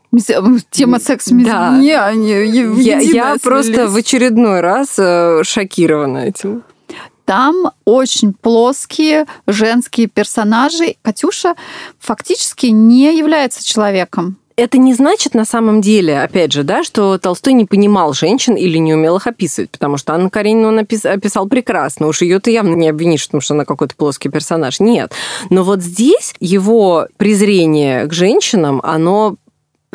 Тема 0.71 0.99
секс 0.99 1.31
мизогиния, 1.31 1.99
да. 1.99 2.07
они 2.07 2.31
Я, 2.83 3.01
я 3.01 3.37
просто 3.43 3.87
в 3.89 3.97
очередной 3.97 4.61
раз 4.61 4.99
э, 4.99 5.43
шокирована 5.45 6.19
этим. 6.19 6.65
Там 7.27 7.73
очень 7.85 8.33
плоские 8.33 9.27
женские 9.47 10.07
персонажи. 10.07 10.97
Катюша 11.03 11.55
фактически 11.99 12.67
не 12.67 13.19
является 13.19 13.65
человеком 13.67 14.39
это 14.57 14.79
не 14.79 14.95
значит 14.95 15.35
на 15.35 15.45
самом 15.45 15.81
деле, 15.81 16.21
опять 16.21 16.53
же, 16.53 16.63
да, 16.63 16.83
что 16.83 17.19
Толстой 17.19 17.53
не 17.53 17.67
понимал 17.67 18.15
женщин 18.15 18.55
или 18.55 18.79
не 18.79 18.95
умел 18.95 19.17
их 19.17 19.27
описывать, 19.27 19.71
потому 19.71 19.99
что 19.99 20.15
Анна 20.15 20.31
Каренину 20.31 20.69
он 20.69 20.79
описал 20.79 21.47
прекрасно. 21.47 22.07
Уж 22.07 22.23
ее 22.23 22.41
ты 22.41 22.53
явно 22.53 22.75
не 22.75 22.89
обвинишь, 22.89 23.27
потому 23.27 23.43
что 23.43 23.55
она 23.55 23.65
какой-то 23.65 23.95
плоский 23.95 24.31
персонаж. 24.31 24.81
Нет. 24.81 25.13
Но 25.51 25.63
вот 25.63 25.83
здесь 25.83 26.35
его 26.41 27.07
презрение 27.19 28.07
к 28.07 28.13
женщинам, 28.13 28.81
оно 28.83 29.37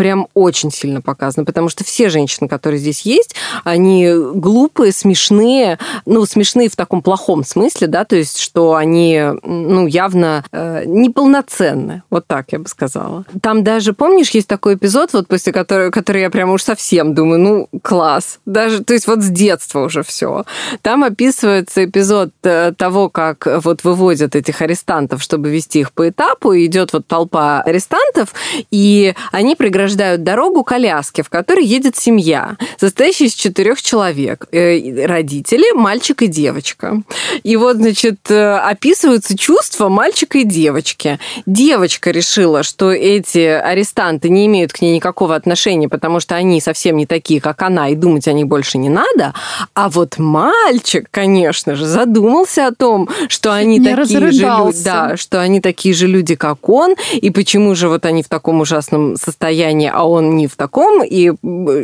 прям 0.01 0.27
очень 0.33 0.71
сильно 0.71 0.99
показано, 0.99 1.45
потому 1.45 1.69
что 1.69 1.83
все 1.83 2.09
женщины, 2.09 2.47
которые 2.47 2.79
здесь 2.79 3.01
есть, 3.01 3.35
они 3.63 4.11
глупые, 4.33 4.91
смешные, 4.93 5.77
ну, 6.07 6.25
смешные 6.25 6.69
в 6.69 6.75
таком 6.75 7.03
плохом 7.03 7.43
смысле, 7.43 7.85
да, 7.85 8.03
то 8.03 8.15
есть, 8.15 8.39
что 8.39 8.73
они, 8.73 9.21
ну, 9.43 9.85
явно 9.85 10.43
э, 10.51 10.85
неполноценны, 10.87 12.01
вот 12.09 12.25
так 12.25 12.47
я 12.51 12.57
бы 12.57 12.67
сказала. 12.67 13.25
Там 13.43 13.63
даже, 13.63 13.93
помнишь, 13.93 14.31
есть 14.31 14.47
такой 14.47 14.73
эпизод, 14.73 15.13
вот 15.13 15.27
после 15.27 15.53
которого, 15.53 15.91
который 15.91 16.23
я 16.23 16.31
прям 16.31 16.49
уж 16.49 16.63
совсем 16.63 17.13
думаю, 17.13 17.39
ну, 17.39 17.69
класс, 17.83 18.39
даже, 18.47 18.83
то 18.83 18.93
есть, 18.93 19.05
вот 19.05 19.21
с 19.21 19.29
детства 19.29 19.81
уже 19.81 20.01
все. 20.01 20.45
Там 20.81 21.03
описывается 21.03 21.85
эпизод 21.85 22.31
э, 22.41 22.73
того, 22.75 23.09
как 23.09 23.47
вот 23.63 23.83
выводят 23.83 24.35
этих 24.35 24.63
арестантов, 24.63 25.21
чтобы 25.21 25.51
вести 25.51 25.81
их 25.81 25.93
по 25.93 26.09
этапу, 26.09 26.55
идет 26.55 26.91
вот 26.91 27.05
толпа 27.05 27.61
арестантов, 27.61 28.33
и 28.71 29.13
они 29.31 29.55
преграждают 29.55 29.90
преграждают 29.91 30.23
дорогу 30.23 30.63
коляске, 30.63 31.23
в 31.23 31.29
которой 31.29 31.65
едет 31.65 31.97
семья, 31.97 32.57
состоящая 32.79 33.25
из 33.25 33.33
четырех 33.33 33.81
человек. 33.81 34.47
Э, 34.51 35.05
родители, 35.05 35.73
мальчик 35.73 36.21
и 36.21 36.27
девочка. 36.27 37.01
И 37.43 37.57
вот, 37.57 37.77
значит, 37.77 38.19
э, 38.29 38.57
описываются 38.57 39.37
чувства 39.37 39.89
мальчика 39.89 40.37
и 40.37 40.43
девочки. 40.43 41.19
Девочка 41.45 42.11
решила, 42.11 42.63
что 42.63 42.91
эти 42.91 43.39
арестанты 43.39 44.29
не 44.29 44.45
имеют 44.45 44.71
к 44.73 44.81
ней 44.81 44.95
никакого 44.95 45.35
отношения, 45.35 45.89
потому 45.89 46.19
что 46.19 46.35
они 46.35 46.61
совсем 46.61 46.97
не 46.97 47.05
такие, 47.05 47.41
как 47.41 47.61
она, 47.61 47.89
и 47.89 47.95
думать 47.95 48.27
о 48.27 48.33
них 48.33 48.47
больше 48.47 48.77
не 48.77 48.89
надо. 48.89 49.33
А 49.73 49.89
вот 49.89 50.17
мальчик, 50.17 51.07
конечно 51.11 51.75
же, 51.75 51.85
задумался 51.85 52.67
о 52.67 52.71
том, 52.71 53.09
что 53.27 53.53
они 53.53 53.79
не 53.79 53.85
такие 53.85 54.19
же 54.19 54.19
люди, 54.19 54.83
да, 54.83 55.17
что 55.17 55.41
они 55.41 55.59
такие 55.59 55.93
же 55.93 56.07
люди, 56.07 56.35
как 56.35 56.69
он, 56.69 56.95
и 57.13 57.29
почему 57.29 57.75
же 57.75 57.89
вот 57.89 58.05
они 58.05 58.23
в 58.23 58.29
таком 58.29 58.61
ужасном 58.61 59.15
состоянии 59.17 59.70
состоянии, 59.71 59.91
а 59.93 60.03
он 60.03 60.35
не 60.35 60.47
в 60.47 60.55
таком, 60.55 61.03
и, 61.03 61.31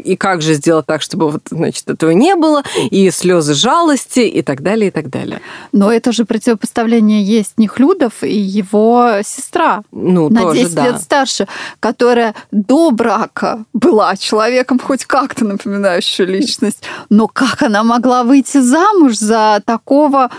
и 0.04 0.16
как 0.16 0.42
же 0.42 0.54
сделать 0.54 0.86
так, 0.86 1.02
чтобы 1.02 1.32
вот, 1.32 1.42
значит, 1.50 1.90
этого 1.90 2.12
не 2.12 2.36
было, 2.36 2.64
и 2.92 3.10
слезы 3.12 3.54
жалости, 3.54 4.20
и 4.20 4.42
так 4.42 4.62
далее, 4.62 4.88
и 4.88 4.92
так 4.92 5.10
далее. 5.10 5.42
Но 5.72 5.92
это 5.92 6.12
же 6.12 6.26
противопоставление 6.26 7.24
есть 7.24 7.54
Нехлюдов 7.58 8.24
и 8.24 8.38
его 8.38 9.22
сестра 9.24 9.82
ну, 9.92 10.30
на 10.30 10.42
тоже, 10.42 10.60
10 10.62 10.76
да. 10.76 10.86
лет 10.86 11.02
старше, 11.02 11.48
которая 11.80 12.34
до 12.52 12.92
брака 12.92 13.66
была 13.74 14.16
человеком 14.16 14.80
хоть 14.80 15.06
как-то 15.06 15.46
напоминающую 15.46 16.28
личность, 16.28 16.84
но 17.10 17.28
как 17.28 17.64
она 17.64 17.84
могла 17.84 18.24
выйти 18.24 18.60
замуж 18.60 19.18
за 19.18 19.62
такого 19.66 20.30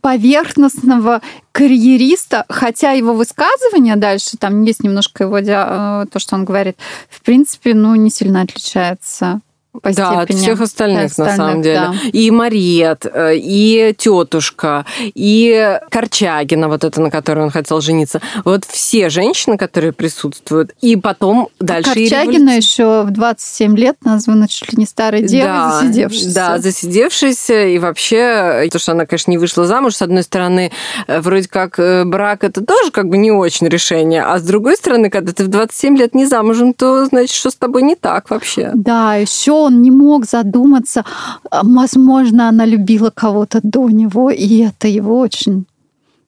поверхностного 0.00 1.20
карьериста, 1.52 2.44
хотя 2.48 2.92
его 2.92 3.12
высказывания 3.12 3.96
дальше, 3.96 4.36
там 4.38 4.62
есть 4.62 4.82
немножко 4.82 5.24
его, 5.24 5.38
э, 5.38 6.06
то, 6.10 6.18
что 6.18 6.34
он 6.34 6.44
говорит, 6.44 6.76
в 7.10 7.22
принципе, 7.22 7.74
ну, 7.74 7.94
не 7.94 8.10
сильно 8.10 8.42
отличается 8.42 9.40
по 9.80 9.92
да, 9.92 9.92
степени. 9.92 10.22
от 10.22 10.30
всех 10.42 10.60
остальных, 10.60 11.04
остальных 11.06 11.18
на 11.18 11.36
самом 11.36 11.62
деле. 11.62 11.80
Да. 11.80 11.94
И 12.12 12.30
Мариет, 12.30 13.06
э, 13.06 13.36
и 13.36 13.94
тетушка, 13.96 14.84
и 15.00 15.78
Корчагина, 15.90 16.68
вот 16.68 16.84
это, 16.84 17.00
на 17.00 17.10
которой 17.10 17.40
он 17.40 17.50
хотел 17.50 17.80
жениться. 17.80 18.20
Вот 18.44 18.66
все 18.66 19.08
женщины, 19.08 19.56
которые 19.56 19.92
присутствуют. 19.92 20.72
И 20.82 20.96
потом 20.96 21.48
дальше... 21.58 21.94
Корчагина 21.94 22.50
еще 22.50 23.02
в 23.02 23.10
27 23.12 23.76
лет 23.78 23.96
названа 24.04 24.46
чуть 24.46 24.72
ли 24.72 24.78
не 24.78 24.86
старой 24.86 25.22
девой, 25.22 25.46
да, 25.46 25.80
засидевшейся. 25.80 26.34
Да, 26.34 26.58
засидевшейся. 26.58 27.66
И 27.68 27.78
вообще, 27.78 28.68
то, 28.70 28.78
что 28.78 28.92
она, 28.92 29.06
конечно, 29.06 29.30
не 29.30 29.38
вышла 29.38 29.64
замуж, 29.64 29.94
с 29.94 30.02
одной 30.02 30.22
стороны, 30.22 30.70
э, 31.06 31.20
вроде 31.20 31.48
как 31.48 31.78
э, 31.78 32.04
брак 32.04 32.44
это 32.44 32.62
тоже 32.62 32.90
как 32.90 33.08
бы 33.08 33.16
не 33.16 33.32
очень 33.32 33.68
решение. 33.68 34.22
А 34.22 34.38
с 34.38 34.42
другой 34.42 34.76
стороны, 34.76 35.08
когда 35.08 35.32
ты 35.32 35.44
в 35.44 35.48
27 35.48 35.96
лет 35.96 36.14
не 36.14 36.26
замужем, 36.26 36.74
то 36.74 37.06
значит, 37.06 37.34
что 37.34 37.50
с 37.50 37.54
тобой 37.54 37.82
не 37.82 37.94
так 37.94 38.28
вообще. 38.28 38.70
Да, 38.74 39.14
еще 39.14 39.61
он 39.62 39.82
не 39.82 39.90
мог 39.90 40.24
задуматься, 40.24 41.04
возможно, 41.50 42.48
она 42.48 42.66
любила 42.66 43.10
кого-то 43.10 43.60
до 43.62 43.88
него, 43.90 44.30
и 44.30 44.58
это 44.58 44.88
его 44.88 45.18
очень 45.18 45.66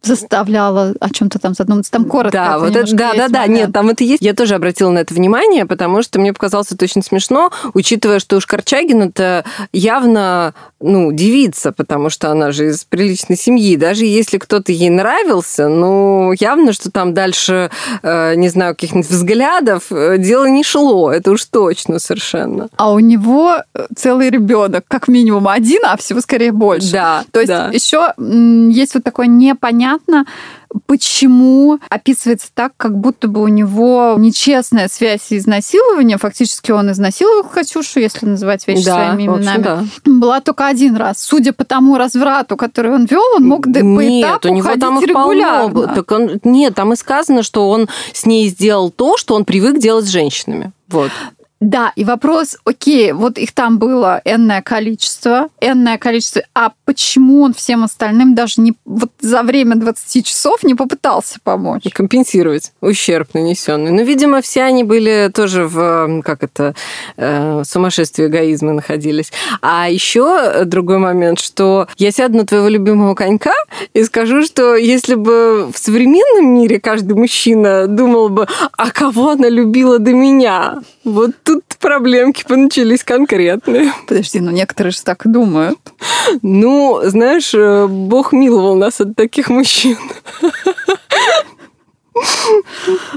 заставляла 0.05 0.95
о 1.01 1.11
чем-то 1.11 1.39
там 1.39 1.55
задуматься. 1.55 1.91
Там 1.91 2.05
коротко. 2.05 2.39
Да, 2.39 2.59
вот 2.59 2.77
это, 2.77 2.95
да, 2.95 3.15
да, 3.15 3.29
да, 3.29 3.47
нет, 3.47 3.73
там 3.73 3.89
это 3.89 4.05
есть. 4.05 4.23
Я 4.23 4.35
тоже 4.35 4.55
обратила 4.55 4.91
на 4.91 4.99
это 4.99 5.15
внимание, 5.15 5.67
потому 5.67 6.03
что 6.03 6.21
мне 6.21 6.33
показалось 6.33 6.73
это 6.73 6.85
очень 6.85 7.03
смешно, 7.03 7.51
учитывая, 7.75 8.19
что 8.19 8.37
уж 8.37 8.47
Корчагин 8.47 9.03
это 9.03 9.45
явно, 9.73 10.55
ну, 10.81 11.13
девица, 11.13 11.73
потому 11.73 12.11
что 12.11 12.31
она 12.31 12.53
же 12.53 12.69
из 12.69 12.85
приличной 12.85 13.37
семьи. 13.37 13.77
Даже 13.77 14.05
если 14.05 14.39
кто-то 14.39 14.73
ей 14.73 14.91
нравился, 14.91 15.69
ну, 15.69 16.33
явно, 16.39 16.73
что 16.73 16.91
там 16.91 17.15
дальше, 17.15 17.71
э, 18.03 18.35
не 18.37 18.49
знаю, 18.49 18.75
каких-нибудь 18.75 19.11
взглядов 19.11 19.85
э, 19.91 20.19
дело 20.19 20.49
не 20.49 20.63
шло. 20.63 21.13
Это 21.13 21.33
уж 21.33 21.45
точно 21.45 21.99
совершенно. 21.99 22.69
А 22.77 22.93
у 22.93 22.99
него 22.99 23.57
э, 23.75 23.87
целый 23.97 24.31
ребенок, 24.31 24.85
как 24.89 25.09
минимум 25.09 25.49
один, 25.49 25.81
а 25.85 25.97
всего 25.97 26.21
скорее 26.21 26.53
больше. 26.53 26.93
Да. 26.93 27.25
То 27.31 27.41
есть 27.41 27.49
да. 27.49 27.71
еще 27.73 28.13
есть 28.17 28.95
вот 28.95 29.05
такое 29.05 29.27
непонятное 29.27 29.94
понятно, 29.95 30.27
почему 30.87 31.79
описывается 31.89 32.49
так, 32.53 32.73
как 32.77 32.99
будто 32.99 33.29
бы 33.29 33.43
у 33.43 33.49
него 33.49 34.17
нечестная 34.19 34.89
связь 34.89 35.31
и 35.31 35.39
изнасилование. 35.39 36.19
Фактически 36.19 36.73
он 36.73 36.91
изнасиловал 36.91 37.45
Катюшу, 37.45 38.01
если 38.01 38.27
называть 38.27 38.67
вещи 38.67 38.85
да, 38.85 39.07
своими 39.07 39.27
именами. 39.27 39.63
да. 39.63 39.85
Была 40.05 40.41
только 40.41 40.67
один 40.67 40.97
раз. 40.97 41.23
Судя 41.23 41.53
по 41.53 41.65
тому 41.65 41.97
разврату, 41.97 42.57
который 42.57 42.93
он 42.93 43.07
вел, 43.07 43.23
он 43.37 43.45
мог 43.45 43.67
нет, 43.67 43.83
по 43.83 44.21
этапу 44.21 44.49
у 44.49 44.55
него 44.55 44.75
там 44.77 45.01
регулярно. 45.01 45.95
Так 45.95 46.11
он, 46.11 46.41
нет, 46.45 46.75
там 46.75 46.93
и 46.93 46.97
сказано, 46.97 47.43
что 47.43 47.69
он 47.69 47.89
с 48.13 48.27
ней 48.27 48.49
сделал 48.49 48.91
то, 48.91 49.17
что 49.17 49.35
он 49.35 49.45
привык 49.45 49.79
делать 49.79 50.07
с 50.07 50.09
женщинами. 50.09 50.73
Вот. 50.89 51.11
Да, 51.65 51.95
и 51.97 52.05
вопрос, 52.05 52.59
окей, 52.67 53.13
вот 53.13 53.39
их 53.39 53.53
там 53.53 53.79
было 53.79 54.21
энное 54.27 54.61
количество, 54.61 55.49
энное 55.63 55.97
количество, 55.97 56.43
а 56.55 56.73
почему 56.85 57.41
он 57.41 57.55
всем 57.55 57.85
остальным 57.85 58.35
даже 58.35 58.61
не 58.61 58.75
вот 58.85 59.11
за 59.21 59.43
время 59.43 59.77
20 59.77 60.27
часов 60.27 60.63
не 60.63 60.75
попытался 60.75 61.39
помочь? 61.43 61.85
Компенсировать 61.91 62.73
ущерб 62.83 63.33
нанесенный. 63.33 63.93
Ну, 63.93 64.05
видимо, 64.05 64.43
все 64.43 64.65
они 64.65 64.85
были 64.85 65.31
тоже 65.35 65.67
в, 65.67 66.21
как 66.23 66.43
это, 66.43 66.75
э, 67.17 67.63
сумасшествии 67.65 68.27
эгоизма 68.27 68.75
находились. 68.75 69.33
А 69.63 69.89
еще 69.89 70.65
другой 70.67 70.99
момент, 70.99 71.41
что 71.41 71.89
я 71.97 72.11
сяду 72.11 72.37
на 72.37 72.45
твоего 72.45 72.69
любимого 72.69 73.15
конька 73.15 73.55
и 73.95 74.05
скажу, 74.05 74.43
что 74.43 74.77
если 74.77 75.15
бы 75.15 75.71
в 75.73 75.79
современном 75.79 76.55
мире 76.55 76.79
каждый 76.79 77.15
мужчина 77.15 77.87
думал 77.87 78.29
бы, 78.29 78.47
а 78.77 78.91
кого 78.91 79.31
она 79.31 79.49
любила 79.49 79.99
до 79.99 80.13
меня, 80.13 80.83
вот 81.05 81.31
тут 81.43 81.54
тут 81.55 81.79
проблемки 81.79 82.45
поначались 82.47 83.05
конкретные. 83.05 83.93
Подожди, 84.09 84.41
ну 84.41 84.51
некоторые 84.51 84.93
же 84.93 85.03
так 85.03 85.25
и 85.27 85.29
думают. 85.29 85.79
Ну, 86.43 87.01
знаешь, 87.05 87.55
э, 87.55 87.87
Бог 87.87 88.33
миловал 88.33 88.77
нас 88.77 89.01
от 89.01 89.15
таких 89.15 89.49
мужчин. 89.49 89.99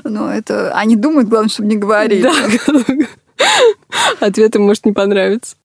Ну, 0.03 0.27
это 0.27 0.71
они 0.73 0.95
думают, 0.95 1.29
главное, 1.29 1.49
чтобы 1.49 1.69
не 1.69 1.77
говорили. 1.77 2.23
Да. 2.23 3.45
Ответы 4.19 4.59
может 4.59 4.85
не 4.85 4.91
понравиться. 4.91 5.55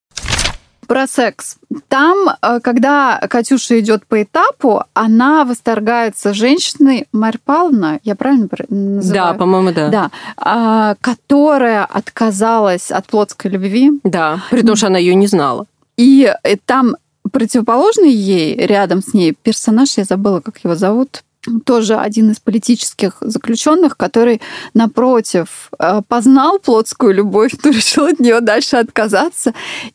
Про 0.93 1.07
секс. 1.07 1.57
Там, 1.89 2.29
э, 2.43 2.61
когда 2.63 3.19
Катюша 3.31 3.81
идет 3.81 4.07
по 4.07 4.23
этапу, 4.23 4.85
она 4.93 5.47
восторгается 5.47 6.35
женщиной 6.35 7.07
Павловна, 7.47 7.99
я 8.05 8.15
правильно 8.15 8.47
называю? 8.69 9.33
Да, 9.33 9.33
по-моему, 9.33 9.73
да. 9.73 9.89
Да, 9.89 10.11
а, 10.37 10.95
которая 11.01 11.87
отказалась 11.87 12.91
от 12.91 13.07
плотской 13.07 13.51
любви. 13.51 13.91
Да, 14.05 14.43
при 14.51 14.61
том, 14.61 14.77
что 14.77 14.89
она 14.89 14.99
ее 14.99 15.15
не 15.15 15.29
знала. 15.29 15.65
И 15.97 16.31
э, 16.43 16.57
там 16.67 16.97
противоположный 17.31 18.13
ей, 18.13 18.55
рядом 18.55 19.01
с 19.01 19.15
ней 19.15 19.33
персонаж, 19.33 19.97
я 19.97 20.05
забыла, 20.05 20.41
как 20.41 20.59
его 20.63 20.75
зовут, 20.75 21.23
тоже 21.65 21.97
один 21.97 22.31
из 22.31 22.41
политических 22.41 23.17
заключенных, 23.21 23.97
который, 23.97 24.41
напротив, 24.75 25.71
э, 25.79 26.03
познал 26.07 26.59
плотскую 26.59 27.15
любовь, 27.15 27.53
но 27.65 27.71
решил 27.71 28.07
от 28.07 28.21
нее 28.21 28.41
дальше 28.41 28.77
отказаться 28.77 29.53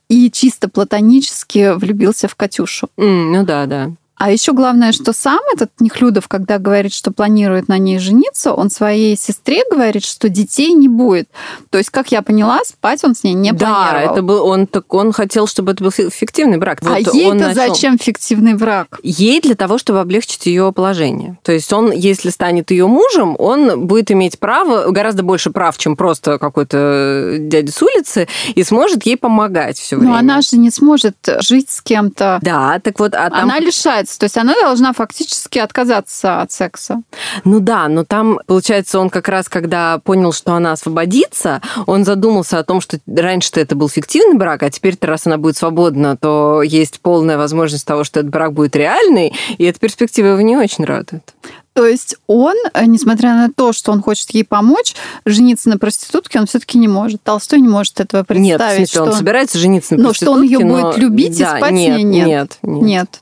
и 0.10 0.30
чисто 0.32 0.70
платонически 0.70 1.76
влюбился 1.76 2.28
в 2.28 2.36
Катюшу. 2.36 2.90
Mm, 2.98 3.32
ну 3.32 3.46
да, 3.46 3.66
да. 3.66 3.92
А 4.18 4.32
еще 4.32 4.54
главное, 4.54 4.92
что 4.92 5.14
сам 5.14 5.40
этот 5.54 5.70
Нехлюдов, 5.80 6.28
когда 6.28 6.58
говорит, 6.58 6.94
что 6.94 7.12
планирует 7.12 7.68
на 7.68 7.78
ней 7.78 8.00
жениться, 8.00 8.54
он 8.54 8.72
своей 8.72 9.16
сестре 9.16 9.64
говорит, 9.70 10.04
что 10.04 10.28
детей 10.28 10.74
не 10.74 10.88
будет. 10.88 11.30
То 11.70 11.78
есть, 11.78 11.92
как 11.92 12.12
я 12.12 12.22
поняла, 12.24 12.62
спать 12.66 13.04
он 13.04 13.14
с 13.14 13.24
ней 13.24 13.34
не 13.34 13.52
да, 13.52 13.58
планировал. 13.58 14.08
Да, 14.08 14.12
это 14.14 14.22
был 14.24 14.46
он 14.46 14.68
так 14.68 14.92
он 14.94 15.12
хотел, 15.12 15.46
чтобы 15.48 15.74
это 15.74 15.84
был 15.84 15.92
фиктивный 15.92 16.58
брак. 16.58 16.80
А 16.84 17.00
вот 17.00 17.14
ей-то 17.14 17.36
начал... 17.36 17.56
зачем 17.56 18.00
фиктивный 18.00 18.56
брак? 18.56 19.00
Ей 19.04 19.40
для 19.40 19.56
того, 19.56 19.78
чтобы 19.78 20.00
облегчить 20.00 20.46
ее 20.48 20.72
положение. 20.74 21.38
То 21.44 21.52
есть 21.52 21.72
он, 21.72 21.92
если 21.92 22.30
станет 22.32 22.72
ее 22.72 22.88
мужем, 22.88 23.36
он 23.38 23.86
будет 23.86 24.10
иметь 24.12 24.40
право, 24.40 24.90
гораздо 24.92 25.22
больше 25.22 25.52
прав, 25.52 25.78
чем 25.78 25.96
просто 25.96 26.40
какой-то 26.40 27.38
дядя 27.40 27.72
с 27.72 27.82
улицы, 27.82 28.28
и 28.56 28.64
сможет 28.64 29.06
ей 29.06 29.18
помогать 29.18 29.78
все 29.78 29.96
время. 29.96 30.14
Но 30.14 30.18
она 30.18 30.42
же 30.42 30.58
не 30.58 30.72
сможет 30.72 31.18
жить 31.40 31.70
с 31.70 31.82
кем-то. 31.82 32.40
Да, 32.42 32.80
так 32.80 33.00
вот, 33.00 33.14
а 33.14 33.30
там... 33.30 33.44
она 33.44 33.60
лишает 33.60 34.07
получается. 34.08 34.20
То 34.20 34.24
есть 34.24 34.38
она 34.38 34.54
должна 34.62 34.94
фактически 34.94 35.60
отказаться 35.60 36.42
от 36.42 36.52
секса. 36.52 37.02
Ну 37.44 37.60
да, 37.60 37.88
но 37.88 38.04
там, 38.04 38.40
получается, 38.46 39.00
он 39.00 39.10
как 39.10 39.28
раз, 39.28 39.50
когда 39.50 40.00
понял, 40.00 40.32
что 40.34 40.54
она 40.54 40.72
освободится, 40.72 41.62
он 41.86 42.06
задумался 42.06 42.60
о 42.60 42.64
том, 42.64 42.82
что 42.82 43.00
раньше-то 43.08 43.60
это 43.60 43.76
был 43.76 43.90
фиктивный 43.90 44.38
брак, 44.38 44.64
а 44.64 44.70
теперь-то, 44.70 45.08
раз 45.08 45.28
она 45.28 45.38
будет 45.38 45.58
свободна, 45.58 46.18
то 46.18 46.62
есть 46.62 47.00
полная 47.02 47.38
возможность 47.38 47.86
того, 47.86 48.04
что 48.04 48.20
этот 48.20 48.32
брак 48.32 48.54
будет 48.54 48.76
реальный, 48.76 49.34
и 49.58 49.64
эта 49.64 49.80
перспектива 49.80 50.28
его 50.28 50.42
не 50.42 50.58
очень 50.58 50.86
радует. 50.86 51.34
То 51.74 51.86
есть 51.86 52.16
он, 52.26 52.56
э, 52.74 52.86
несмотря 52.86 53.36
на 53.36 53.52
то, 53.56 53.72
что 53.72 53.92
он 53.92 54.02
хочет 54.02 54.32
ей 54.32 54.44
помочь, 54.44 54.96
жениться 55.26 55.70
на 55.70 55.78
проститутке 55.78 56.40
он 56.40 56.48
все-таки 56.48 56.80
не 56.80 56.88
может. 56.88 57.22
Толстой 57.22 57.62
не 57.62 57.68
может 57.68 58.00
этого 58.00 58.24
представить. 58.24 58.60
Нет, 58.60 58.62
в 58.62 58.76
смысле, 58.78 58.86
что 58.88 59.04
он 59.04 59.14
собирается 59.14 59.60
жениться 59.60 59.96
на 59.96 60.06
проститутке, 60.06 60.26
но 60.26 60.32
что 60.32 60.40
он 60.40 60.44
ее 60.44 60.66
но... 60.66 60.82
будет 60.82 60.98
любить 60.98 61.38
да, 61.38 61.58
и 61.58 61.60
спать 61.60 61.74
нет, 61.74 61.94
с 61.94 61.98
ней 61.98 62.04
нет. 62.04 62.28
Нет, 62.28 62.58
нет. 62.64 62.82
нет. 62.82 63.22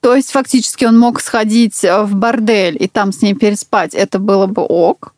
То 0.00 0.14
есть 0.14 0.30
фактически 0.30 0.84
он 0.84 0.98
мог 0.98 1.20
сходить 1.20 1.84
э, 1.84 2.02
в 2.02 2.14
бордель 2.14 2.76
и 2.78 2.88
там 2.88 3.12
с 3.12 3.22
ней 3.22 3.34
переспать. 3.34 3.94
Это 3.94 4.18
было 4.18 4.46
бы 4.46 4.62
ок. 4.62 5.14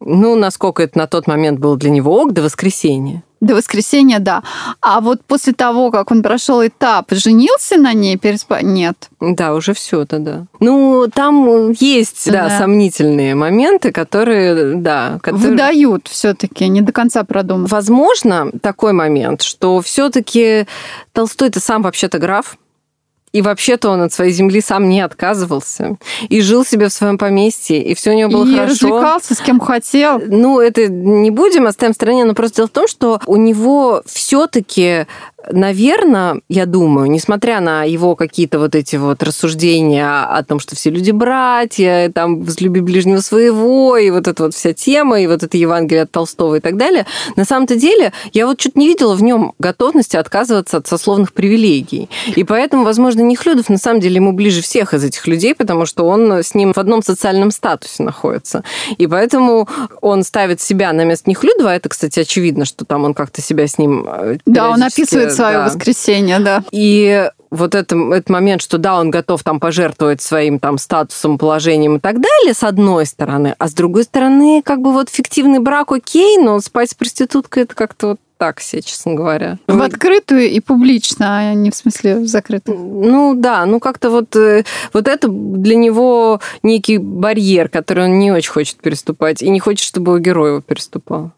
Ну, 0.00 0.34
насколько 0.34 0.82
это 0.82 0.96
на 0.98 1.06
тот 1.06 1.26
момент 1.26 1.60
было 1.60 1.76
для 1.76 1.90
него 1.90 2.22
ок, 2.22 2.32
до 2.32 2.42
воскресенья. 2.42 3.22
До 3.40 3.54
воскресенья, 3.54 4.18
да. 4.18 4.42
А 4.82 5.00
вот 5.00 5.24
после 5.24 5.54
того, 5.54 5.90
как 5.90 6.10
он 6.10 6.22
прошел 6.22 6.66
этап, 6.66 7.06
женился 7.10 7.78
на 7.78 7.94
ней, 7.94 8.18
переспать, 8.18 8.64
нет. 8.64 9.08
Да, 9.18 9.54
уже 9.54 9.72
все 9.72 10.04
тогда. 10.04 10.44
Ну, 10.60 11.06
там 11.12 11.70
есть, 11.70 12.30
да, 12.30 12.48
да 12.48 12.58
сомнительные 12.58 13.34
моменты, 13.34 13.92
которые, 13.92 14.74
да, 14.76 15.18
которые... 15.22 15.52
выдают 15.52 16.08
все-таки, 16.08 16.68
не 16.68 16.82
до 16.82 16.92
конца 16.92 17.24
продуманы. 17.24 17.66
Возможно, 17.66 18.50
такой 18.62 18.92
момент, 18.92 19.40
что 19.40 19.80
все-таки 19.80 20.66
Толстой-то 21.12 21.60
сам 21.60 21.80
вообще-то 21.80 22.18
граф, 22.18 22.58
и 23.32 23.42
вообще-то 23.42 23.90
он 23.90 24.02
от 24.02 24.12
своей 24.12 24.32
земли 24.32 24.60
сам 24.60 24.88
не 24.88 25.00
отказывался. 25.00 25.96
И 26.28 26.40
жил 26.40 26.64
себе 26.64 26.88
в 26.88 26.92
своем 26.92 27.16
поместье, 27.16 27.82
и 27.82 27.94
все 27.94 28.10
у 28.10 28.14
него 28.14 28.30
было 28.30 28.44
и 28.44 28.56
хорошо. 28.56 28.88
И 28.88 28.90
развлекался 28.90 29.34
с 29.34 29.38
кем 29.38 29.60
хотел. 29.60 30.20
Ну, 30.26 30.60
это 30.60 30.88
не 30.88 31.30
будем, 31.30 31.66
оставим 31.66 31.92
в 31.92 31.96
стороне, 31.96 32.24
но 32.24 32.34
просто 32.34 32.56
дело 32.56 32.68
в 32.68 32.72
том, 32.72 32.88
что 32.88 33.20
у 33.26 33.36
него 33.36 34.02
все-таки 34.06 35.06
наверное, 35.50 36.40
я 36.48 36.66
думаю, 36.66 37.10
несмотря 37.10 37.60
на 37.60 37.84
его 37.84 38.14
какие-то 38.16 38.58
вот 38.58 38.74
эти 38.74 38.96
вот 38.96 39.22
рассуждения 39.22 40.24
о 40.24 40.42
том, 40.44 40.60
что 40.60 40.76
все 40.76 40.90
люди 40.90 41.10
братья, 41.10 42.10
там, 42.14 42.42
возлюби 42.42 42.80
ближнего 42.80 43.20
своего, 43.20 43.96
и 43.96 44.10
вот 44.10 44.28
эта 44.28 44.44
вот 44.44 44.54
вся 44.54 44.72
тема, 44.72 45.20
и 45.20 45.26
вот 45.26 45.42
это 45.42 45.56
Евангелие 45.56 46.02
от 46.02 46.10
Толстого 46.10 46.56
и 46.56 46.60
так 46.60 46.76
далее, 46.76 47.06
на 47.36 47.44
самом-то 47.44 47.76
деле 47.76 48.12
я 48.32 48.46
вот 48.46 48.58
чуть 48.58 48.76
не 48.76 48.88
видела 48.88 49.14
в 49.14 49.22
нем 49.22 49.54
готовности 49.58 50.16
отказываться 50.16 50.78
от 50.78 50.86
сословных 50.86 51.32
привилегий. 51.32 52.08
И 52.36 52.44
поэтому, 52.44 52.84
возможно, 52.84 53.20
Нехлюдов 53.20 53.68
на 53.68 53.78
самом 53.78 54.00
деле 54.00 54.16
ему 54.16 54.32
ближе 54.32 54.62
всех 54.62 54.94
из 54.94 55.04
этих 55.04 55.26
людей, 55.26 55.54
потому 55.54 55.86
что 55.86 56.04
он 56.04 56.32
с 56.32 56.54
ним 56.54 56.72
в 56.72 56.78
одном 56.78 57.02
социальном 57.02 57.50
статусе 57.50 58.02
находится. 58.02 58.62
И 58.98 59.06
поэтому 59.06 59.68
он 60.00 60.22
ставит 60.22 60.60
себя 60.60 60.92
на 60.92 61.04
место 61.04 61.30
Нехлюдова. 61.30 61.74
Это, 61.74 61.88
кстати, 61.88 62.20
очевидно, 62.20 62.64
что 62.64 62.84
там 62.84 63.04
он 63.04 63.14
как-то 63.14 63.40
себя 63.40 63.66
с 63.66 63.78
ним 63.78 64.06
э, 64.06 64.38
Да, 64.46 64.70
он 64.70 64.82
описывает 64.82 65.29
свое 65.30 65.58
да. 65.58 65.64
воскресенье, 65.66 66.38
да. 66.38 66.62
И 66.70 67.30
вот 67.50 67.74
это, 67.74 67.96
этот 67.96 68.30
момент, 68.30 68.62
что 68.62 68.78
да, 68.78 68.98
он 68.98 69.10
готов 69.10 69.42
там 69.42 69.60
пожертвовать 69.60 70.22
своим 70.22 70.58
там 70.58 70.78
статусом, 70.78 71.38
положением 71.38 71.96
и 71.96 72.00
так 72.00 72.20
далее, 72.20 72.54
с 72.54 72.62
одной 72.62 73.06
стороны, 73.06 73.54
а 73.58 73.68
с 73.68 73.74
другой 73.74 74.04
стороны, 74.04 74.62
как 74.64 74.80
бы 74.80 74.92
вот 74.92 75.08
фиктивный 75.08 75.58
брак 75.58 75.92
окей, 75.92 76.38
но 76.38 76.60
спать 76.60 76.90
с 76.90 76.94
проституткой 76.94 77.64
это 77.64 77.74
как-то 77.74 78.06
вот 78.08 78.20
так 78.40 78.60
себе, 78.60 78.80
честно 78.80 79.12
говоря. 79.12 79.58
В 79.66 79.82
открытую 79.82 80.48
и 80.48 80.60
публично, 80.60 81.50
а 81.50 81.54
не 81.54 81.70
в 81.70 81.74
смысле 81.74 82.20
в 82.20 82.26
закрытую. 82.26 82.78
Ну 82.78 83.34
да, 83.34 83.66
ну 83.66 83.80
как-то 83.80 84.08
вот, 84.08 84.34
э, 84.34 84.64
вот 84.94 85.08
это 85.08 85.28
для 85.28 85.76
него 85.76 86.40
некий 86.62 86.96
барьер, 86.96 87.68
который 87.68 88.04
он 88.04 88.18
не 88.18 88.32
очень 88.32 88.50
хочет 88.50 88.78
переступать 88.78 89.42
и 89.42 89.50
не 89.50 89.60
хочет, 89.60 89.86
чтобы 89.86 90.12
его 90.12 90.18
герой 90.20 90.50
его 90.52 90.60
переступал. 90.62 91.32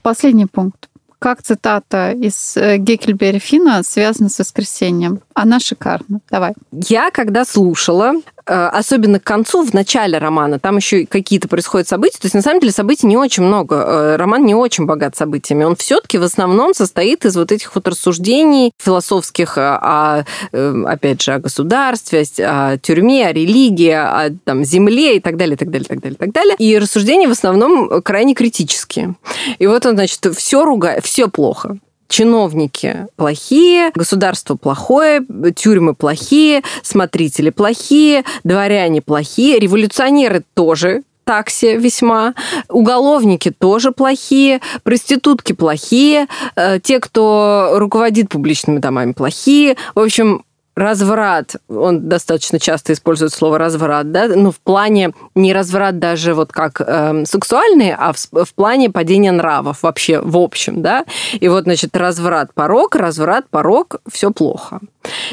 Последний 0.00 0.46
пункт. 0.46 0.89
Как 1.20 1.42
цитата 1.42 2.12
из 2.12 2.56
э, 2.56 2.78
Геккельбери 2.78 3.38
Фина 3.38 3.82
связана 3.82 4.30
с 4.30 4.38
воскресением? 4.38 5.20
Она 5.34 5.60
шикарна. 5.60 6.20
Давай. 6.30 6.54
Я 6.72 7.10
когда 7.10 7.44
слушала, 7.44 8.14
особенно 8.50 9.20
к 9.20 9.24
концу, 9.24 9.64
в 9.64 9.74
начале 9.74 10.18
романа, 10.18 10.58
там 10.58 10.76
еще 10.76 11.06
какие-то 11.06 11.48
происходят 11.48 11.88
события. 11.88 12.18
То 12.18 12.26
есть, 12.26 12.34
на 12.34 12.42
самом 12.42 12.60
деле, 12.60 12.72
событий 12.72 13.06
не 13.06 13.16
очень 13.16 13.42
много. 13.42 13.76
Э, 13.76 14.16
роман 14.16 14.44
не 14.44 14.54
очень 14.54 14.86
богат 14.86 15.16
событиями. 15.16 15.64
Он 15.64 15.76
все-таки 15.76 16.18
в 16.18 16.22
основном 16.22 16.74
состоит 16.74 17.24
из 17.24 17.36
вот 17.36 17.52
этих 17.52 17.74
вот 17.74 17.86
рассуждений 17.86 18.72
философских 18.78 19.56
о, 19.56 20.24
э, 20.52 20.84
опять 20.86 21.22
же, 21.22 21.34
о 21.34 21.38
государстве, 21.38 22.24
о 22.38 22.78
тюрьме, 22.78 23.28
о 23.28 23.32
религии, 23.32 23.90
о 23.90 24.30
там, 24.44 24.64
земле 24.64 25.16
и 25.16 25.20
так 25.20 25.36
далее, 25.36 25.56
так 25.56 25.70
далее, 25.70 25.86
так 25.86 26.00
далее, 26.00 26.16
так 26.16 26.32
далее. 26.32 26.56
И 26.58 26.78
рассуждения 26.78 27.28
в 27.28 27.32
основном 27.32 28.02
крайне 28.02 28.34
критические. 28.34 29.14
И 29.58 29.66
вот 29.66 29.86
он, 29.86 29.94
значит, 29.94 30.26
все 30.36 30.64
ругает, 30.64 31.04
все 31.04 31.28
плохо 31.28 31.78
чиновники 32.10 33.06
плохие, 33.16 33.92
государство 33.94 34.56
плохое, 34.56 35.24
тюрьмы 35.56 35.94
плохие, 35.94 36.62
смотрители 36.82 37.48
плохие, 37.50 38.24
дворяне 38.44 39.00
плохие, 39.00 39.58
революционеры 39.58 40.42
тоже 40.54 41.02
такси 41.24 41.76
весьма, 41.76 42.34
уголовники 42.68 43.52
тоже 43.56 43.92
плохие, 43.92 44.60
проститутки 44.82 45.52
плохие, 45.52 46.26
э, 46.56 46.80
те, 46.82 46.98
кто 46.98 47.74
руководит 47.74 48.28
публичными 48.28 48.78
домами 48.78 49.12
плохие. 49.12 49.76
В 49.94 50.00
общем, 50.00 50.42
разврат, 50.80 51.56
он 51.68 52.08
достаточно 52.08 52.58
часто 52.58 52.92
использует 52.92 53.32
слово 53.32 53.58
разврат, 53.58 54.10
да, 54.12 54.28
ну, 54.28 54.50
в 54.50 54.60
плане 54.60 55.12
не 55.34 55.52
разврат 55.52 55.98
даже 55.98 56.34
вот 56.34 56.52
как 56.52 56.80
э, 56.80 57.24
сексуальный, 57.26 57.94
а 57.96 58.12
в, 58.12 58.44
в 58.44 58.54
плане 58.54 58.90
падения 58.90 59.32
нравов 59.32 59.82
вообще 59.82 60.20
в 60.20 60.36
общем, 60.36 60.82
да. 60.82 61.04
И 61.38 61.48
вот, 61.48 61.64
значит, 61.64 61.96
разврат, 61.96 62.52
порог, 62.54 62.94
разврат, 62.96 63.48
порог, 63.50 63.96
все 64.10 64.30
плохо. 64.30 64.80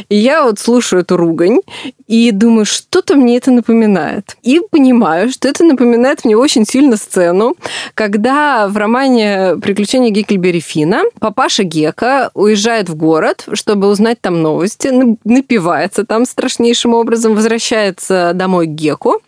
И 0.09 0.15
я 0.15 0.43
вот 0.43 0.59
слушаю 0.59 1.01
эту 1.01 1.17
ругань 1.17 1.59
и 2.07 2.31
думаю, 2.31 2.65
что-то 2.65 3.15
мне 3.15 3.37
это 3.37 3.51
напоминает. 3.51 4.37
И 4.43 4.61
понимаю, 4.71 5.29
что 5.29 5.47
это 5.47 5.63
напоминает 5.63 6.25
мне 6.25 6.37
очень 6.37 6.65
сильно 6.65 6.97
сцену, 6.97 7.55
когда 7.93 8.67
в 8.67 8.77
романе 8.77 9.57
«Приключения 9.61 10.09
Геккельбери 10.09 10.59
Фина» 10.59 11.03
папаша 11.19 11.63
Гека 11.63 12.31
уезжает 12.33 12.89
в 12.89 12.95
город, 12.95 13.45
чтобы 13.53 13.87
узнать 13.87 14.21
там 14.21 14.41
новости, 14.41 14.89
напивается 15.23 16.05
там 16.05 16.25
страшнейшим 16.25 16.93
образом, 16.93 17.35
возвращается 17.35 18.31
домой 18.33 18.67
к 18.67 18.69
Геку, 18.69 19.21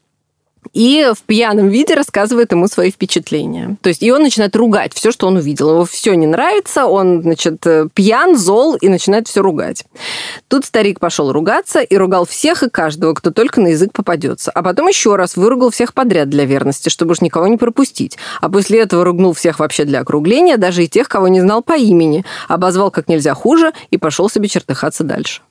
и 0.73 1.11
в 1.15 1.21
пьяном 1.23 1.69
виде 1.69 1.93
рассказывает 1.93 2.51
ему 2.51 2.67
свои 2.67 2.91
впечатления. 2.91 3.77
То 3.81 3.89
есть 3.89 4.03
и 4.03 4.11
он 4.11 4.21
начинает 4.21 4.55
ругать 4.55 4.93
все, 4.93 5.11
что 5.11 5.27
он 5.27 5.37
увидел. 5.37 5.71
Ему 5.71 5.85
все 5.85 6.13
не 6.13 6.27
нравится, 6.27 6.85
он, 6.85 7.21
значит, 7.21 7.65
пьян, 7.93 8.37
зол 8.37 8.75
и 8.75 8.89
начинает 8.89 9.27
все 9.27 9.41
ругать. 9.41 9.85
Тут 10.47 10.65
старик 10.65 10.99
пошел 10.99 11.31
ругаться 11.31 11.81
и 11.81 11.95
ругал 11.95 12.25
всех 12.25 12.63
и 12.63 12.69
каждого, 12.69 13.13
кто 13.13 13.31
только 13.31 13.61
на 13.61 13.67
язык 13.67 13.91
попадется. 13.93 14.51
А 14.51 14.63
потом 14.63 14.87
еще 14.87 15.15
раз 15.15 15.35
выругал 15.35 15.71
всех 15.71 15.93
подряд 15.93 16.29
для 16.29 16.45
верности, 16.45 16.89
чтобы 16.89 17.11
уж 17.11 17.21
никого 17.21 17.47
не 17.47 17.57
пропустить. 17.57 18.17
А 18.41 18.49
после 18.49 18.79
этого 18.79 19.03
ругнул 19.03 19.33
всех 19.33 19.59
вообще 19.59 19.85
для 19.85 20.01
округления, 20.01 20.57
даже 20.57 20.83
и 20.83 20.87
тех, 20.87 21.07
кого 21.07 21.27
не 21.27 21.41
знал 21.41 21.61
по 21.61 21.77
имени. 21.77 22.25
Обозвал 22.47 22.91
как 22.91 23.07
нельзя 23.07 23.33
хуже 23.33 23.73
и 23.91 23.97
пошел 23.97 24.29
себе 24.29 24.47
чертыхаться 24.47 25.03
дальше. 25.03 25.41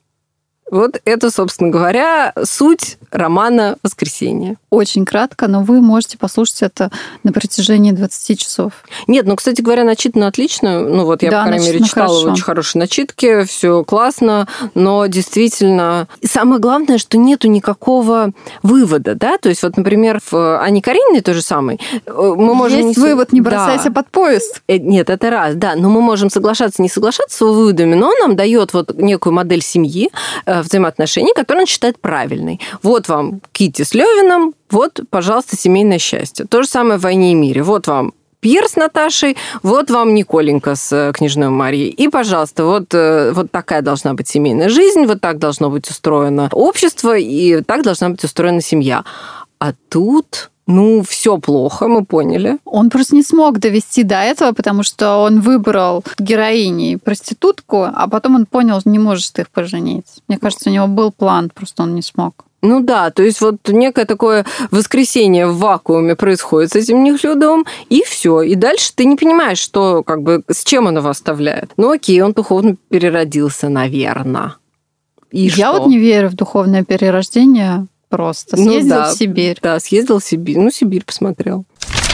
Вот 0.71 1.01
это, 1.05 1.31
собственно 1.31 1.69
говоря, 1.69 2.33
суть 2.43 2.97
романа 3.11 3.77
«Воскресенье». 3.83 4.55
Очень 4.69 5.05
кратко, 5.05 5.47
но 5.47 5.63
вы 5.63 5.81
можете 5.81 6.17
послушать 6.17 6.61
это 6.61 6.91
на 7.23 7.31
протяжении 7.31 7.91
20 7.91 8.39
часов. 8.39 8.73
Нет, 9.07 9.25
ну, 9.25 9.35
кстати 9.35 9.61
говоря, 9.61 9.83
начитано 9.83 10.27
отлично. 10.27 10.81
Ну, 10.81 11.05
вот 11.05 11.23
я, 11.23 11.31
да, 11.31 11.43
по 11.43 11.47
крайней 11.47 11.65
мере, 11.65 11.83
читала 11.83 12.07
хорошо. 12.07 12.33
очень 12.33 12.43
хорошие 12.43 12.79
начитки, 12.79 13.43
все 13.45 13.83
классно, 13.83 14.47
но 14.75 15.07
действительно... 15.07 16.07
самое 16.23 16.61
главное, 16.61 16.97
что 16.97 17.17
нету 17.17 17.47
никакого 17.47 18.31
вывода, 18.61 19.15
да? 19.15 19.37
То 19.37 19.49
есть, 19.49 19.63
вот, 19.63 19.75
например, 19.77 20.19
в 20.29 20.61
Ане 20.61 20.81
Карениной 20.81 21.21
то 21.21 21.33
же 21.33 21.41
самое. 21.41 21.79
Э, 22.05 22.11
мы 22.37 22.53
можем 22.53 22.79
Есть 22.79 22.97
не... 22.97 23.03
вывод, 23.03 23.33
не 23.33 23.41
бросайся 23.41 23.85
да. 23.85 23.91
под 23.91 24.11
поезд. 24.11 24.61
Э, 24.67 24.77
нет, 24.77 25.09
это 25.09 25.29
раз, 25.29 25.55
да. 25.55 25.75
Но 25.75 25.89
мы 25.89 26.01
можем 26.01 26.29
соглашаться, 26.29 26.81
не 26.81 26.89
соглашаться 26.89 27.37
с 27.37 27.41
его 27.41 27.53
выводами, 27.53 27.95
но 27.95 28.09
он 28.09 28.15
нам 28.19 28.35
дает 28.35 28.73
вот 28.73 28.95
некую 28.95 29.33
модель 29.33 29.61
семьи, 29.61 30.09
э, 30.45 30.58
взаимоотношений, 30.61 31.33
которые 31.35 31.63
он 31.63 31.67
считает 31.67 31.99
правильной. 31.99 32.59
Вот 32.83 33.07
вам 33.07 33.41
Кити 33.51 33.83
с 33.83 33.93
Левиным, 33.93 34.53
вот, 34.69 35.01
пожалуйста, 35.09 35.55
семейное 35.55 35.99
счастье. 35.99 36.45
То 36.45 36.63
же 36.63 36.69
самое 36.69 36.99
в 36.99 37.03
«Войне 37.03 37.31
и 37.31 37.35
мире». 37.35 37.63
Вот 37.63 37.87
вам 37.87 38.13
Пьер 38.39 38.69
с 38.69 38.77
Наташей, 38.77 39.35
вот 39.63 39.91
вам 39.91 40.13
Николенька 40.13 40.75
с 40.75 40.93
э, 40.93 41.11
княжной 41.13 41.49
Марией. 41.49 41.89
И, 41.89 42.07
пожалуйста, 42.07 42.63
вот, 42.63 42.93
э, 42.93 43.33
вот 43.33 43.51
такая 43.51 43.81
должна 43.81 44.13
быть 44.13 44.29
семейная 44.29 44.69
жизнь, 44.69 45.05
вот 45.05 45.19
так 45.19 45.39
должно 45.39 45.69
быть 45.69 45.89
устроено 45.89 46.47
общество, 46.53 47.17
и 47.17 47.61
так 47.63 47.83
должна 47.83 48.09
быть 48.09 48.23
устроена 48.23 48.61
семья. 48.61 49.03
А 49.59 49.73
тут 49.89 50.51
ну, 50.69 51.01
все 51.01 51.39
плохо, 51.39 51.87
мы 51.87 52.05
поняли. 52.05 52.59
Он 52.63 52.91
просто 52.91 53.15
не 53.15 53.23
смог 53.23 53.57
довести 53.57 54.03
до 54.03 54.17
этого, 54.17 54.51
потому 54.51 54.83
что 54.83 55.17
он 55.17 55.41
выбрал 55.41 56.03
героиней 56.19 56.99
проститутку, 56.99 57.87
а 57.91 58.07
потом 58.07 58.35
он 58.35 58.45
понял, 58.45 58.79
что 58.79 58.89
не 58.91 58.99
может 58.99 59.39
их 59.39 59.49
поженить. 59.49 60.05
Мне 60.27 60.37
кажется, 60.37 60.69
у 60.69 60.73
него 60.73 60.85
был 60.85 61.11
план, 61.11 61.49
просто 61.49 61.81
он 61.81 61.95
не 61.95 62.03
смог. 62.03 62.45
Ну 62.61 62.81
да, 62.81 63.09
то 63.09 63.23
есть 63.23 63.41
вот 63.41 63.55
некое 63.69 64.05
такое 64.05 64.45
воскресение 64.69 65.47
в 65.47 65.57
вакууме 65.57 66.15
происходит 66.15 66.73
с 66.73 66.75
этим 66.75 67.03
Нехлюдовым, 67.03 67.65
и 67.89 68.03
все. 68.03 68.43
И 68.43 68.53
дальше 68.53 68.91
ты 68.93 69.05
не 69.05 69.15
понимаешь, 69.15 69.57
что, 69.57 70.03
как 70.03 70.21
бы, 70.21 70.43
с 70.51 70.63
чем 70.63 70.85
он 70.85 70.97
его 70.97 71.09
оставляет. 71.09 71.71
Ну 71.77 71.89
окей, 71.89 72.21
он 72.21 72.33
духовно 72.33 72.75
переродился, 72.89 73.69
наверное. 73.69 74.53
И 75.31 75.47
Я 75.47 75.69
что? 75.69 75.79
вот 75.79 75.87
не 75.87 75.97
верю 75.97 76.29
в 76.29 76.35
духовное 76.35 76.83
перерождение 76.83 77.87
просто. 78.09 78.57
Ну 78.57 78.63
съездил 78.63 78.95
ну, 78.95 79.01
да, 79.01 79.09
в 79.09 79.13
Сибирь. 79.13 79.57
Да, 79.61 79.79
съездил 79.79 80.19
в 80.19 80.23
Сибирь. 80.23 80.59
Ну, 80.59 80.71
Сибирь 80.71 81.03
посмотрел. 81.05 81.65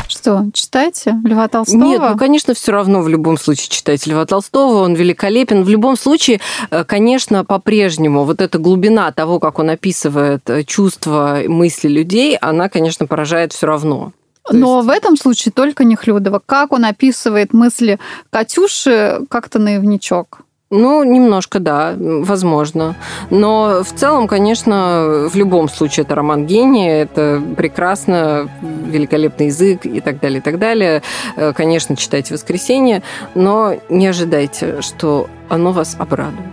Что, 0.08 0.46
читайте 0.54 1.16
Льва 1.24 1.48
Толстого? 1.48 1.84
Нет, 1.84 2.02
ну, 2.02 2.18
конечно, 2.18 2.54
все 2.54 2.72
равно 2.72 3.02
в 3.02 3.10
любом 3.10 3.38
случае 3.38 3.70
читайте 3.70 4.12
Льва 4.12 4.26
Толстого, 4.26 4.84
он 4.84 4.94
великолепен. 4.94 5.64
В 5.64 5.70
любом 5.70 5.98
случае, 5.98 6.42
э, 6.70 6.84
конечно, 6.84 7.44
по-прежнему 7.44 8.24
вот 8.24 8.40
эта 8.40 8.60
глубина 8.60 9.12
того, 9.12 9.40
как 9.40 9.58
он 9.60 9.70
описывает 9.70 10.48
э, 10.50 10.64
чувства, 10.64 11.40
мысли 11.48 11.88
людей, 11.88 12.38
она, 12.38 12.70
конечно, 12.70 13.08
поражает 13.08 13.54
все 13.54 13.68
равно. 13.68 14.14
Но 14.52 14.78
есть... 14.78 14.88
в 14.88 14.90
этом 14.92 15.18
случае 15.18 15.52
только 15.52 15.84
Нехлюдова. 15.84 16.42
Как 16.46 16.72
он 16.72 16.86
описывает 16.86 17.54
мысли 17.54 18.00
Катюши, 18.30 19.22
как-то 19.30 19.60
наивничок. 19.60 20.45
Ну, 20.72 21.04
немножко, 21.04 21.60
да, 21.60 21.94
возможно. 21.98 22.96
Но 23.30 23.84
в 23.84 23.94
целом, 23.94 24.28
конечно, 24.28 25.28
в 25.32 25.36
любом 25.36 25.70
случае 25.70 26.06
это 26.06 26.16
роман 26.16 26.48
гения, 26.48 27.04
это 27.04 27.42
прекрасно, 27.56 28.50
великолепный 28.62 29.48
язык 29.48 29.86
и 29.86 30.02
так 30.02 30.20
далее, 30.20 30.40
и 30.40 30.42
так 30.42 30.58
далее. 30.58 31.04
Э, 31.36 31.54
конечно, 31.54 31.96
читайте 31.96 32.34
«Воскресенье», 32.34 33.04
но 33.36 33.76
не 33.90 34.08
ожидайте, 34.08 34.82
что 34.82 35.28
оно 35.50 35.72
вас 35.72 35.96
обрадует. 36.00 36.50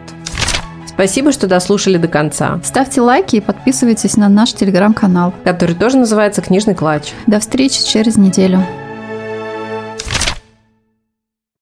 Спасибо, 0.87 1.33
что 1.33 1.47
дослушали 1.47 1.97
до 1.97 2.07
конца. 2.07 2.61
Ставьте 2.63 3.01
лайки 3.01 3.37
и 3.37 3.41
подписывайтесь 3.41 4.19
на 4.19 4.29
наш 4.29 4.53
телеграм-канал, 4.53 5.33
который 5.43 5.75
тоже 5.75 5.97
называется 5.97 6.43
«Книжный 6.43 6.75
клатч». 6.75 7.13
До 7.27 7.41
встречи 7.41 7.83
через 7.83 8.17
неделю. 8.17 8.63